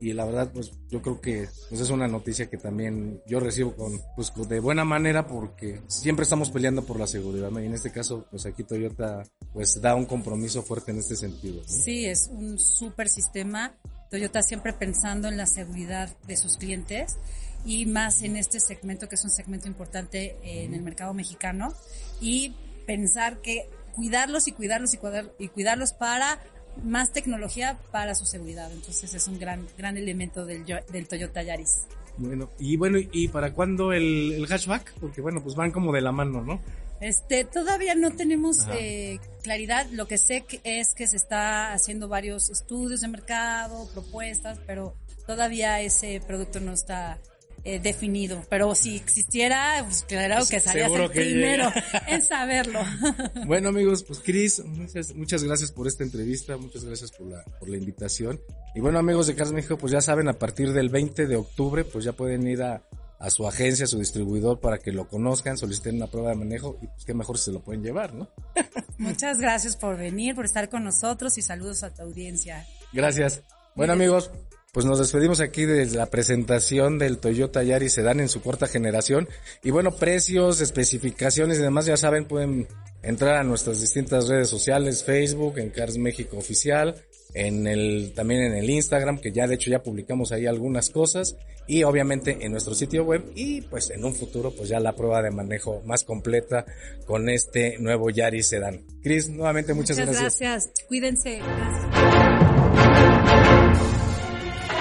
Y 0.00 0.12
la 0.12 0.24
verdad, 0.24 0.50
pues 0.52 0.72
yo 0.90 1.00
creo 1.00 1.20
que 1.20 1.48
pues 1.68 1.80
es 1.80 1.88
una 1.88 2.08
noticia 2.08 2.50
que 2.50 2.58
también 2.58 3.22
yo 3.26 3.40
recibo 3.40 3.74
con, 3.74 4.00
pues 4.16 4.32
de 4.48 4.60
buena 4.60 4.84
manera 4.84 5.26
porque 5.26 5.80
siempre 5.86 6.24
estamos 6.24 6.50
peleando 6.50 6.84
por 6.84 6.98
la 6.98 7.06
seguridad, 7.06 7.50
¿no? 7.50 7.62
Y 7.62 7.66
en 7.66 7.74
este 7.74 7.90
caso, 7.90 8.26
pues 8.30 8.44
aquí 8.44 8.64
Toyota 8.64 9.22
pues 9.52 9.80
da 9.80 9.94
un 9.94 10.04
compromiso 10.04 10.62
fuerte 10.62 10.90
en 10.90 10.98
este 10.98 11.16
sentido. 11.16 11.62
¿no? 11.62 11.68
Sí, 11.68 12.06
es 12.06 12.28
un 12.30 12.58
súper 12.58 13.08
sistema. 13.08 13.78
Toyota 14.10 14.42
siempre 14.42 14.72
pensando 14.72 15.28
en 15.28 15.36
la 15.36 15.46
seguridad 15.46 16.14
de 16.26 16.36
sus 16.36 16.56
clientes 16.56 17.16
y 17.64 17.86
más 17.86 18.22
en 18.22 18.36
este 18.36 18.60
segmento 18.60 19.08
que 19.08 19.14
es 19.14 19.24
un 19.24 19.30
segmento 19.30 19.68
importante 19.68 20.36
en 20.42 20.74
el 20.74 20.82
mercado 20.82 21.14
mexicano 21.14 21.72
y 22.20 22.54
pensar 22.86 23.40
que 23.40 23.68
cuidarlos 23.94 24.48
y 24.48 24.52
cuidarlos 24.52 24.94
y, 24.94 24.98
cuidar- 24.98 25.32
y 25.38 25.48
cuidarlos 25.48 25.92
para 25.92 26.40
más 26.82 27.12
tecnología 27.12 27.78
para 27.92 28.14
su 28.14 28.26
seguridad. 28.26 28.70
Entonces 28.72 29.14
es 29.14 29.28
un 29.28 29.38
gran 29.38 29.66
gran 29.78 29.96
elemento 29.96 30.44
del, 30.44 30.64
del 30.64 31.08
Toyota 31.08 31.42
Yaris. 31.42 31.82
Bueno, 32.16 32.50
y 32.58 32.76
bueno, 32.76 32.98
¿y 32.98 33.28
para 33.28 33.52
cuándo 33.52 33.92
el, 33.92 34.32
el 34.34 34.46
hatchback? 34.46 34.94
Porque 35.00 35.20
bueno, 35.20 35.42
pues 35.42 35.54
van 35.56 35.70
como 35.72 35.92
de 35.92 36.00
la 36.00 36.12
mano, 36.12 36.42
¿no? 36.42 36.60
Este, 37.00 37.44
todavía 37.44 37.94
no 37.96 38.12
tenemos 38.12 38.66
eh, 38.72 39.18
claridad. 39.42 39.86
Lo 39.90 40.06
que 40.06 40.16
sé 40.16 40.42
que 40.42 40.60
es 40.62 40.94
que 40.94 41.08
se 41.08 41.16
está 41.16 41.72
haciendo 41.72 42.06
varios 42.08 42.50
estudios 42.50 43.00
de 43.00 43.08
mercado, 43.08 43.88
propuestas, 43.92 44.58
pero 44.66 44.94
todavía 45.26 45.80
ese 45.80 46.22
producto 46.24 46.60
no 46.60 46.72
está 46.72 47.18
eh, 47.64 47.80
definido. 47.80 48.44
Pero 48.48 48.74
si 48.74 48.96
existiera, 48.96 49.82
pues 49.84 50.04
claro 50.04 50.44
que 50.48 50.60
serías 50.60 50.92
el 50.92 51.10
que 51.10 51.20
primero 51.20 51.70
llega. 51.70 52.02
en 52.08 52.22
saberlo. 52.22 52.80
Bueno 53.46 53.68
amigos, 53.68 54.02
pues 54.04 54.20
Chris, 54.20 54.64
muchas, 54.64 55.14
muchas 55.14 55.44
gracias 55.44 55.70
por 55.70 55.86
esta 55.86 56.02
entrevista, 56.02 56.56
muchas 56.56 56.84
gracias 56.84 57.10
por 57.12 57.26
la, 57.26 57.42
por 57.58 57.68
la 57.68 57.76
invitación. 57.76 58.40
Y 58.74 58.80
bueno 58.80 58.98
amigos 58.98 59.26
de 59.26 59.34
Cars 59.34 59.52
México, 59.52 59.76
pues 59.76 59.92
ya 59.92 60.00
saben, 60.00 60.28
a 60.28 60.34
partir 60.34 60.72
del 60.72 60.88
20 60.88 61.26
de 61.26 61.36
octubre, 61.36 61.84
pues 61.84 62.04
ya 62.04 62.12
pueden 62.12 62.46
ir 62.46 62.62
a, 62.62 62.82
a 63.18 63.30
su 63.30 63.46
agencia, 63.46 63.84
a 63.84 63.88
su 63.88 63.98
distribuidor 63.98 64.60
para 64.60 64.78
que 64.78 64.92
lo 64.92 65.08
conozcan, 65.08 65.56
soliciten 65.56 65.96
una 65.96 66.06
prueba 66.06 66.30
de 66.30 66.36
manejo 66.36 66.76
y 66.82 66.86
pues 66.86 67.04
qué 67.04 67.14
mejor 67.14 67.38
se 67.38 67.52
lo 67.52 67.60
pueden 67.60 67.82
llevar, 67.82 68.14
¿no? 68.14 68.28
Muchas 68.98 69.38
gracias 69.38 69.76
por 69.76 69.96
venir, 69.96 70.34
por 70.34 70.44
estar 70.44 70.68
con 70.68 70.84
nosotros 70.84 71.38
y 71.38 71.42
saludos 71.42 71.82
a 71.82 71.92
tu 71.92 72.02
audiencia. 72.02 72.66
Gracias. 72.92 73.42
Bueno 73.74 73.92
amigos, 73.94 74.30
pues 74.74 74.84
nos 74.86 74.98
despedimos 74.98 75.38
aquí 75.38 75.66
de 75.66 75.86
la 75.86 76.06
presentación 76.06 76.98
del 76.98 77.18
Toyota 77.18 77.62
Yaris 77.62 77.92
Sedan 77.92 78.18
en 78.18 78.28
su 78.28 78.42
cuarta 78.42 78.66
generación. 78.66 79.28
Y 79.62 79.70
bueno, 79.70 79.92
precios, 79.92 80.60
especificaciones 80.60 81.60
y 81.60 81.62
demás, 81.62 81.86
ya 81.86 81.96
saben, 81.96 82.26
pueden 82.26 82.66
entrar 83.00 83.36
a 83.36 83.44
nuestras 83.44 83.80
distintas 83.80 84.26
redes 84.26 84.48
sociales, 84.48 85.04
Facebook, 85.04 85.58
en 85.60 85.70
Cars 85.70 85.96
México 85.96 86.38
Oficial, 86.38 86.96
en 87.34 87.68
el, 87.68 88.14
también 88.16 88.42
en 88.42 88.54
el 88.54 88.68
Instagram, 88.68 89.18
que 89.18 89.30
ya 89.30 89.46
de 89.46 89.54
hecho 89.54 89.70
ya 89.70 89.80
publicamos 89.80 90.32
ahí 90.32 90.46
algunas 90.46 90.90
cosas, 90.90 91.36
y 91.68 91.84
obviamente 91.84 92.38
en 92.40 92.50
nuestro 92.50 92.74
sitio 92.74 93.04
web, 93.04 93.30
y 93.36 93.60
pues 93.60 93.90
en 93.90 94.04
un 94.04 94.12
futuro 94.12 94.50
pues 94.56 94.68
ya 94.70 94.80
la 94.80 94.96
prueba 94.96 95.22
de 95.22 95.30
manejo 95.30 95.82
más 95.86 96.02
completa 96.02 96.66
con 97.06 97.28
este 97.28 97.78
nuevo 97.78 98.10
Yaris 98.10 98.48
Sedan. 98.48 98.84
Cris, 99.04 99.28
nuevamente 99.28 99.72
muchas, 99.72 99.98
gracias. 99.98 100.72
Cuídense. 100.88 101.38
Gracias. 101.38 102.43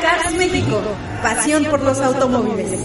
Cars 0.04 0.36
pasión 1.22 1.64
por 1.64 1.82
los 1.82 1.98
automóviles. 2.00 2.78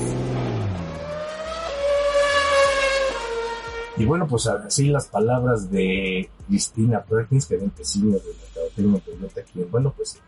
Y 3.96 4.04
bueno, 4.04 4.28
pues 4.28 4.46
así 4.46 4.86
las 4.86 5.08
palabras 5.08 5.68
de 5.68 6.30
Cristina 6.46 7.02
Perkins, 7.02 7.46
que 7.46 7.56
era 7.56 7.64
empecina 7.64 8.14
de 8.18 8.22
Mercadotecnia 8.22 9.00
Toyota, 9.00 9.42
quien, 9.52 9.68
bueno, 9.68 9.92
pues 9.96 10.20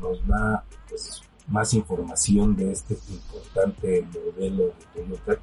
nos 0.00 0.24
da 0.28 0.62
pues, 0.88 1.22
más 1.48 1.74
información 1.74 2.54
de 2.54 2.70
este 2.70 2.96
importante 3.10 4.06
modelo 4.06 4.66
de 4.66 5.02
Toyota, 5.02 5.42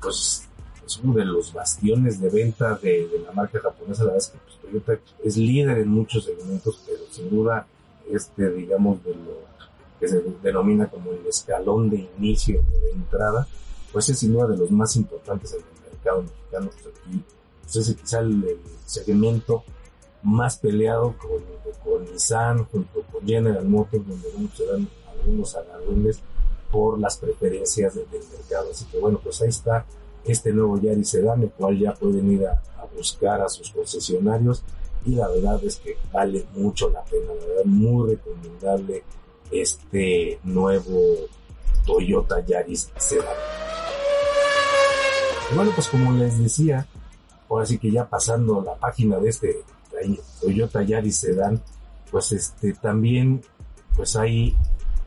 pues 0.00 0.48
es 0.86 0.96
uno 1.02 1.14
de 1.14 1.24
los 1.24 1.52
bastiones 1.52 2.20
de 2.20 2.30
venta 2.30 2.76
de, 2.76 3.08
la 3.26 3.32
marca 3.32 3.58
japonesa. 3.58 4.04
La 4.04 4.12
verdad 4.12 4.24
es 4.24 4.30
que 4.30 4.38
pues, 4.38 4.58
Toyota 4.60 5.02
es 5.24 5.36
líder 5.36 5.78
en 5.78 5.88
muchos 5.88 6.24
segmentos, 6.24 6.80
pero 6.86 7.00
sin 7.10 7.30
duda, 7.30 7.66
este, 8.08 8.48
digamos, 8.50 9.02
de 9.02 9.12
lo 9.12 9.55
que 9.98 10.08
se 10.08 10.22
denomina 10.42 10.88
como 10.88 11.12
el 11.12 11.26
escalón 11.26 11.90
de 11.90 12.08
inicio 12.18 12.60
o 12.60 12.84
de 12.84 12.90
entrada, 12.92 13.46
pues 13.92 14.08
es 14.08 14.18
sin 14.18 14.32
duda 14.32 14.48
de 14.48 14.56
los 14.56 14.70
más 14.70 14.96
importantes 14.96 15.52
en 15.52 15.60
el 15.60 15.92
mercado 15.92 16.22
mexicano. 16.22 16.70
Pues 16.70 16.94
aquí 16.94 17.24
pues 17.62 17.76
es 17.76 17.96
quizá 17.96 18.20
el, 18.20 18.44
el 18.44 18.60
segmento 18.84 19.64
más 20.22 20.58
peleado 20.58 21.14
con, 21.18 21.42
con 21.84 22.04
Nissan, 22.12 22.64
junto 22.66 23.02
con 23.12 23.26
General 23.26 23.64
Motors, 23.64 24.06
donde 24.06 24.56
se 24.56 24.66
dan 24.66 24.88
algunos 25.08 25.54
agarrones 25.56 26.20
por 26.70 26.98
las 26.98 27.16
preferencias 27.16 27.94
del, 27.94 28.10
del 28.10 28.22
mercado. 28.36 28.70
Así 28.70 28.84
que 28.86 28.98
bueno, 28.98 29.20
pues 29.22 29.40
ahí 29.42 29.48
está 29.48 29.86
este 30.24 30.52
nuevo 30.52 30.80
Yaris 30.80 31.10
Sedan, 31.10 31.42
el 31.42 31.50
cual 31.50 31.78
ya 31.78 31.94
pueden 31.94 32.30
ir 32.32 32.46
a, 32.46 32.60
a 32.78 32.86
buscar 32.96 33.40
a 33.40 33.48
sus 33.48 33.70
concesionarios 33.70 34.62
y 35.04 35.14
la 35.14 35.28
verdad 35.28 35.62
es 35.64 35.76
que 35.76 35.96
vale 36.12 36.44
mucho 36.54 36.90
la 36.90 37.04
pena, 37.04 37.26
la 37.28 37.46
verdad 37.46 37.64
muy 37.64 38.10
recomendable 38.10 39.04
este 39.50 40.38
nuevo 40.44 41.00
Toyota 41.86 42.44
Yaris 42.44 42.90
Sedan. 42.96 43.26
Bueno, 45.54 45.70
pues 45.74 45.88
como 45.88 46.12
les 46.12 46.38
decía, 46.38 46.86
ahora 47.48 47.66
sí 47.66 47.78
que 47.78 47.90
ya 47.90 48.08
pasando 48.08 48.60
la 48.62 48.74
página 48.74 49.18
de 49.18 49.28
este 49.28 49.56
Toyota 50.40 50.82
Yaris 50.82 51.16
Sedan, 51.18 51.62
pues 52.10 52.32
este 52.32 52.72
también, 52.74 53.42
pues 53.96 54.16
ahí 54.16 54.56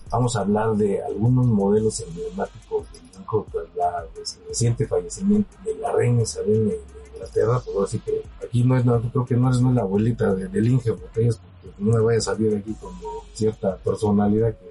vamos 0.09 0.35
a 0.35 0.39
hablar 0.41 0.75
de 0.75 1.03
algunos 1.03 1.45
modelos 1.45 1.99
emblemáticos 1.99 2.91
de 2.93 2.99
Lincoln 3.01 3.45
tras 3.51 3.65
la 3.75 4.05
reci- 4.15 4.39
reciente 4.47 4.87
fallecimiento 4.87 5.55
de 5.63 5.75
la 5.75 5.91
reina 5.91 6.23
Isabel 6.23 6.69
de, 6.69 6.81
Inglaterra, 7.13 7.59
pues 7.59 7.75
ahora 7.75 7.87
sí 7.87 7.99
que 7.99 8.23
aquí 8.43 8.63
no 8.63 8.77
es, 8.77 8.85
no, 8.85 9.01
creo 9.01 9.25
que 9.25 9.35
no 9.35 9.51
es, 9.51 9.59
no 9.59 9.69
es 9.69 9.75
la 9.75 9.81
abuelita 9.81 10.33
de, 10.33 10.47
del 10.47 10.67
Inge 10.69 10.93
porque 10.93 11.29
no 11.77 11.93
me 11.97 11.99
vaya 12.01 12.17
a 12.17 12.21
salir 12.21 12.55
aquí 12.55 12.73
como 12.79 13.18
cierta 13.33 13.77
personalidad 13.77 14.55
que 14.57 14.69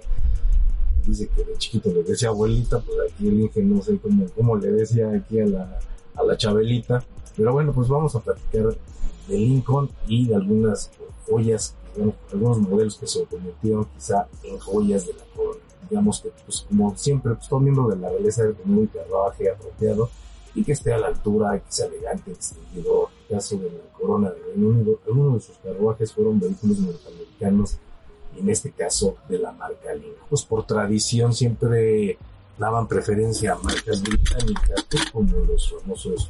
dice 1.09 1.29
que 1.29 1.45
de 1.45 1.57
chiquito 1.57 1.91
le 1.91 2.03
decía 2.03 2.29
abuelita, 2.29 2.81
pues 2.81 2.99
aquí 3.11 3.29
el 3.29 3.41
Inge 3.41 3.63
no 3.63 3.83
sé 3.83 3.99
cómo, 3.99 4.27
cómo 4.37 4.57
le 4.57 4.71
decía 4.71 5.11
aquí 5.11 5.41
a 5.41 5.47
la, 5.47 5.79
a 6.15 6.23
la 6.23 6.37
Chabelita, 6.37 7.03
pero 7.37 7.53
bueno, 7.53 7.73
pues 7.73 7.89
vamos 7.89 8.15
a 8.15 8.21
platicar 8.21 8.77
de 9.29 9.39
Lincoln 9.39 9.89
y 10.07 10.27
de 10.27 10.35
algunas 10.35 10.91
joyas, 11.27 11.75
bueno, 11.97 12.15
algunos 12.33 12.59
modelos 12.59 12.97
que 12.97 13.07
se 13.07 13.25
convirtieron 13.25 13.87
quizá 13.95 14.27
en 14.43 14.59
joyas 14.59 15.07
de 15.07 15.15
la 15.15 15.25
corona. 15.35 15.61
Digamos 15.89 16.21
que, 16.21 16.31
pues 16.45 16.67
como 16.69 16.97
siempre, 16.97 17.35
pues 17.35 17.49
todo 17.49 17.61
miembro 17.61 17.89
de 17.89 17.97
la 17.97 18.11
realeza 18.11 18.43
debe 18.43 18.55
tener 18.55 18.79
un 18.79 18.87
carruaje 18.89 19.51
apropiado 19.51 20.11
y 20.55 20.65
que 20.65 20.73
esté 20.73 20.93
a 20.93 20.99
la 20.99 21.07
altura, 21.07 21.59
que 21.59 21.73
sea 21.73 21.87
elegante, 21.87 22.33
distinguido. 22.33 23.09
En 23.09 23.35
el 23.35 23.41
caso 23.41 23.57
de 23.57 23.71
la 23.71 23.93
corona 23.97 24.31
del 24.31 24.43
Reino 24.45 24.69
Unido, 24.69 24.99
algunos 25.07 25.35
de 25.35 25.41
sus 25.41 25.57
carruajes 25.59 26.13
fueron 26.13 26.41
vehículos 26.41 26.79
norteamericanos 26.81 27.79
en 28.39 28.49
este 28.51 28.71
caso 28.73 29.17
de 29.29 29.39
la 29.39 29.53
marca 29.53 29.93
Lincoln. 29.93 30.27
Pues 30.29 30.43
por 30.43 30.67
tradición 30.67 31.33
siempre 31.33 32.19
daban 32.59 32.89
preferencia 32.89 33.53
a 33.53 33.59
marcas 33.59 34.03
británicas, 34.03 34.87
pues, 34.91 35.11
como 35.11 35.39
los 35.39 35.73
famosos 35.73 36.29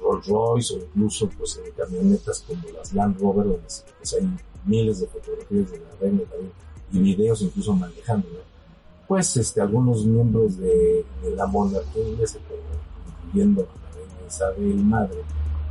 Rolls 0.00 0.26
Royce 0.26 0.74
o 0.74 0.78
incluso 0.78 1.28
pues 1.30 1.60
en 1.64 1.72
camionetas 1.72 2.44
como 2.46 2.62
las 2.76 2.92
Land 2.92 3.20
Rover, 3.20 3.46
donde 3.46 3.62
pues, 3.98 4.14
hay 4.14 4.28
miles 4.66 5.00
de 5.00 5.06
fotografías 5.06 5.70
de 5.70 5.78
la 5.78 5.96
reina 6.00 6.22
y 6.92 6.98
videos 6.98 7.42
incluso 7.42 7.74
manejando, 7.74 8.28
¿no? 8.28 8.52
Pues 9.08 9.36
este, 9.36 9.60
algunos 9.60 10.04
miembros 10.04 10.58
de, 10.58 11.04
de 11.22 11.30
la 11.36 11.46
monarquía 11.46 12.06
inglesa, 12.06 12.38
incluyendo 13.26 13.62
a 13.62 13.64
la 13.64 13.90
reina 13.90 14.14
Isabel 14.28 14.76
madre, 14.76 15.22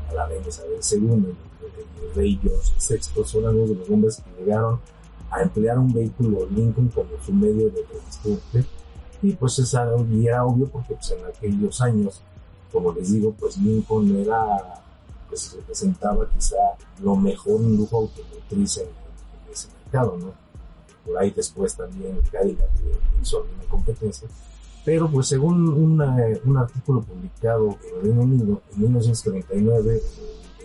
a 0.10 0.13
la 0.13 0.26
reina 0.28 0.48
Isabel 0.48 0.80
II, 0.91 1.36
el 2.02 2.15
rey 2.15 2.39
George 2.41 2.72
VI, 2.78 3.26
son 3.26 3.46
algunos 3.46 3.70
de 3.70 3.76
los 3.76 3.89
hombres 3.89 4.22
que 4.22 4.44
llegaron 4.44 4.80
a 5.32 5.41
emplear 5.41 5.80
un 5.80 5.94
vehículo 5.94 6.46
Lincoln 6.50 6.89
como 6.89 7.10
su 7.26 7.34
medio 7.34 7.70
de 7.70 7.84
transporte 7.84 8.65
y 9.22 9.34
pues 9.34 9.60
es 9.60 9.74
algo, 9.76 10.06
y 10.06 10.28
era 10.28 10.46
obvio 10.46 10.67
porque 10.67 10.96
pues 10.96 11.12
en 11.12 11.26
aquellos 11.26 11.82
años 11.82 12.22
como 12.72 12.94
les 12.94 13.12
digo, 13.12 13.34
pues 13.38 13.58
Lincoln 13.58 14.15
era, 14.15 14.82
pues 15.28 15.54
representaba 15.54 16.28
quizá 16.30 16.56
lo 17.02 17.15
mejor 17.15 17.62
en 17.62 17.76
lujo 17.76 17.98
automotriz 17.98 18.78
en, 18.78 18.86
en 18.86 19.54
ese 19.54 19.67
mercado, 19.84 20.17
¿no? 20.17 20.34
Por 21.06 21.17
ahí 21.17 21.32
después 21.32 21.76
también 21.76 22.22
Cadillac 22.32 22.70
hizo 23.22 23.38
alguna 23.38 23.63
competencia. 23.70 24.28
Pero 24.86 25.10
pues 25.12 25.28
según 25.28 25.67
una, 25.70 26.15
un 26.46 26.58
artículo 26.58 27.02
publicado 27.02 27.78
en 27.84 27.96
el 27.96 28.02
Reino 28.04 28.22
Unido 28.22 28.62
en 28.74 28.82
1939, 28.82 30.02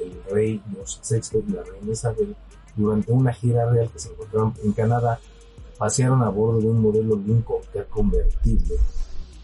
el, 0.00 0.22
rey 0.30 0.62
George 0.72 0.98
VI 1.10 1.44
y 1.48 1.52
la 1.52 1.62
reina 1.62 1.92
Isabel 1.92 2.36
durante 2.76 3.12
una 3.12 3.32
gira 3.32 3.70
real 3.70 3.90
que 3.90 3.98
se 3.98 4.10
encontraron 4.10 4.54
en 4.62 4.72
Canadá, 4.72 5.18
pasearon 5.78 6.22
a 6.22 6.28
bordo 6.28 6.60
de 6.60 6.68
un 6.68 6.80
modelo 6.80 7.16
Lincoln 7.16 7.62
que 7.72 7.84
convertible 7.84 8.76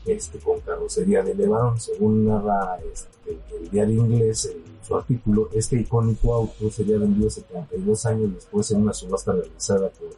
este, 0.04 0.38
con 0.38 0.60
carrocería 0.60 1.22
de 1.22 1.34
Levarón. 1.34 1.80
Según 1.80 2.26
narra 2.26 2.78
este, 2.92 3.38
el 3.56 3.70
diario 3.70 4.04
inglés 4.04 4.46
en 4.46 4.62
su 4.84 4.96
artículo, 4.96 5.48
este 5.52 5.76
icónico 5.76 6.34
auto 6.34 6.70
sería 6.70 6.98
vendido 6.98 7.30
72 7.30 8.06
años 8.06 8.34
después 8.34 8.70
en 8.70 8.82
una 8.82 8.92
subasta 8.92 9.32
realizada 9.32 9.90
por 9.90 10.08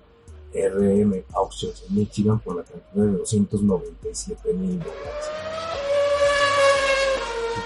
RM 0.55 1.24
Auctions 1.35 1.85
en 1.88 1.96
Michigan 1.96 2.38
por 2.38 2.57
la 2.57 2.62
cantidad 2.62 3.05
de 3.05 3.18
297 3.18 4.55
mil 4.55 4.79
dólares. 4.79 4.94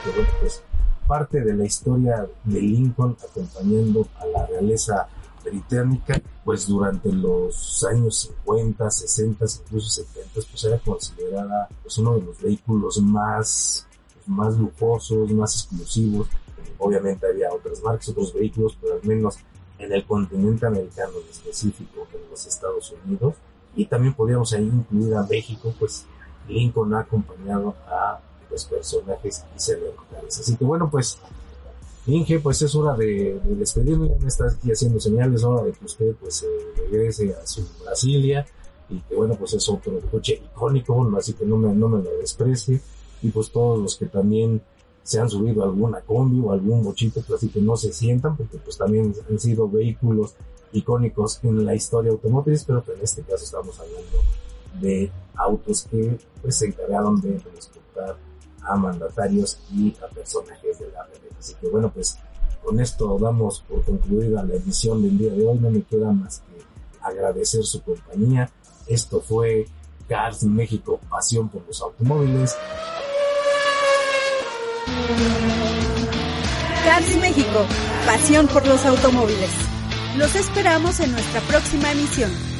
Bueno, 0.04 0.28
pues 0.40 0.62
parte 1.06 1.40
de 1.40 1.54
la 1.54 1.64
historia 1.64 2.26
de 2.44 2.60
Lincoln 2.60 3.16
acompañando 3.22 4.06
a 4.16 4.26
la 4.26 4.46
realeza 4.46 5.08
británica, 5.50 6.20
pues 6.44 6.66
durante 6.66 7.12
los 7.12 7.84
años 7.84 8.32
50, 8.44 8.90
60, 8.90 9.44
incluso 9.64 9.88
70, 9.90 10.30
pues 10.34 10.64
era 10.64 10.78
considerada 10.78 11.68
pues 11.82 11.98
uno 11.98 12.14
de 12.14 12.22
los 12.22 12.40
vehículos 12.40 13.00
más, 13.02 13.86
más 14.26 14.56
lujosos, 14.56 15.30
más 15.32 15.54
exclusivos. 15.54 16.28
Obviamente 16.78 17.26
había 17.26 17.52
otras 17.52 17.82
marcas, 17.82 18.08
otros 18.08 18.32
vehículos, 18.32 18.76
pero 18.80 18.94
al 18.94 19.04
menos 19.04 19.36
en 19.78 19.92
el 19.92 20.04
continente 20.04 20.66
americano 20.66 21.12
en 21.22 21.30
específico, 21.30 22.06
en 22.12 22.30
los 22.30 22.46
Estados 22.46 22.94
Unidos, 23.04 23.34
y 23.76 23.86
también 23.86 24.14
podríamos 24.14 24.52
ahí 24.52 24.64
incluir 24.64 25.14
a 25.14 25.22
México, 25.22 25.72
pues 25.78 26.04
Lincoln 26.48 26.94
ha 26.94 27.00
acompañado 27.00 27.74
a 27.86 28.20
pues, 28.48 28.64
personajes 28.64 29.44
y 29.56 29.60
celebridades. 29.60 30.40
Así 30.40 30.56
que 30.56 30.64
bueno, 30.64 30.90
pues 30.90 31.18
Inge, 32.08 32.40
pues 32.40 32.62
es 32.62 32.74
hora 32.74 32.96
de, 32.96 33.38
de 33.44 33.54
despedirme, 33.54 34.10
me 34.20 34.28
está 34.28 34.46
aquí 34.46 34.72
haciendo 34.72 34.98
señales, 34.98 35.44
hora 35.44 35.64
de 35.64 35.72
que 35.72 35.84
usted 35.84 36.14
pues 36.18 36.44
regrese 36.76 37.34
a 37.34 37.46
su 37.46 37.66
Brasilia. 37.84 38.46
Y 38.90 39.00
que 39.00 39.14
bueno, 39.14 39.34
pues 39.34 39.52
es 39.52 39.68
otro 39.68 40.00
coche 40.10 40.40
icónico, 40.42 41.10
así 41.18 41.34
que 41.34 41.44
no 41.44 41.58
me, 41.58 41.74
no 41.74 41.88
me 41.88 42.02
lo 42.02 42.10
desprecie. 42.18 42.80
Y 43.20 43.30
pues 43.30 43.50
todos 43.50 43.78
los 43.78 43.96
que 43.96 44.06
también 44.06 44.62
se 45.02 45.20
han 45.20 45.28
subido 45.28 45.62
alguna 45.62 46.00
combi 46.00 46.40
o 46.40 46.52
algún 46.52 46.82
bochito, 46.82 47.20
pues 47.20 47.38
así 47.38 47.48
que 47.48 47.60
no 47.60 47.76
se 47.76 47.92
sientan 47.92 48.36
porque 48.36 48.58
pues 48.58 48.78
también 48.78 49.14
han 49.28 49.38
sido 49.38 49.68
vehículos 49.68 50.34
icónicos 50.72 51.40
en 51.42 51.64
la 51.64 51.74
historia 51.74 52.10
automotriz, 52.10 52.64
pero 52.64 52.82
en 52.94 53.02
este 53.02 53.22
caso 53.22 53.44
estamos 53.44 53.78
hablando 53.80 54.18
de 54.80 55.10
autos 55.34 55.86
que 55.90 56.18
pues 56.42 56.56
se 56.56 56.66
encargaron 56.66 57.20
de 57.20 57.32
transportar 57.32 58.16
a 58.68 58.76
mandatarios 58.76 59.58
y 59.72 59.94
a 60.02 60.08
personajes 60.08 60.78
de 60.78 60.90
la 60.90 61.04
red. 61.04 61.18
Así 61.38 61.54
que 61.60 61.68
bueno, 61.68 61.90
pues 61.92 62.18
con 62.62 62.80
esto 62.80 63.18
damos 63.18 63.64
por 63.68 63.84
concluida 63.84 64.44
la 64.44 64.54
edición 64.54 65.02
del 65.02 65.16
día 65.16 65.32
de 65.32 65.46
hoy. 65.46 65.58
No 65.58 65.70
me 65.70 65.82
queda 65.82 66.12
más 66.12 66.40
que 66.40 66.62
agradecer 67.00 67.64
su 67.64 67.82
compañía. 67.82 68.50
Esto 68.86 69.20
fue 69.20 69.66
Cars 70.08 70.42
México, 70.44 71.00
pasión 71.08 71.48
por 71.48 71.66
los 71.66 71.80
automóviles. 71.80 72.56
Cars 76.84 77.16
México, 77.20 77.66
pasión 78.06 78.46
por 78.48 78.66
los 78.66 78.84
automóviles. 78.84 79.50
Los 80.16 80.34
esperamos 80.34 81.00
en 81.00 81.12
nuestra 81.12 81.40
próxima 81.42 81.92
emisión. 81.92 82.57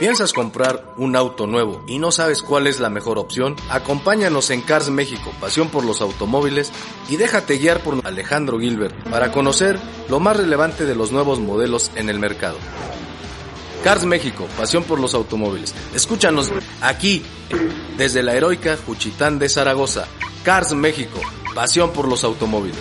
¿Piensas 0.00 0.32
comprar 0.32 0.94
un 0.96 1.14
auto 1.14 1.46
nuevo 1.46 1.84
y 1.86 1.98
no 1.98 2.10
sabes 2.10 2.40
cuál 2.40 2.66
es 2.66 2.80
la 2.80 2.88
mejor 2.88 3.18
opción? 3.18 3.54
Acompáñanos 3.68 4.48
en 4.48 4.62
Cars 4.62 4.88
México, 4.88 5.30
pasión 5.38 5.68
por 5.68 5.84
los 5.84 6.00
automóviles, 6.00 6.72
y 7.10 7.16
déjate 7.18 7.58
guiar 7.58 7.82
por 7.82 8.00
Alejandro 8.06 8.58
Gilbert 8.58 8.94
para 9.10 9.30
conocer 9.30 9.78
lo 10.08 10.18
más 10.18 10.38
relevante 10.38 10.86
de 10.86 10.94
los 10.94 11.12
nuevos 11.12 11.38
modelos 11.38 11.90
en 11.96 12.08
el 12.08 12.18
mercado. 12.18 12.56
Cars 13.84 14.06
México, 14.06 14.46
pasión 14.56 14.84
por 14.84 14.98
los 14.98 15.12
automóviles. 15.12 15.74
Escúchanos 15.94 16.50
aquí, 16.80 17.22
desde 17.98 18.22
la 18.22 18.32
heroica 18.32 18.78
Juchitán 18.78 19.38
de 19.38 19.50
Zaragoza. 19.50 20.06
Cars 20.44 20.72
México, 20.72 21.20
pasión 21.54 21.92
por 21.92 22.08
los 22.08 22.24
automóviles. 22.24 22.78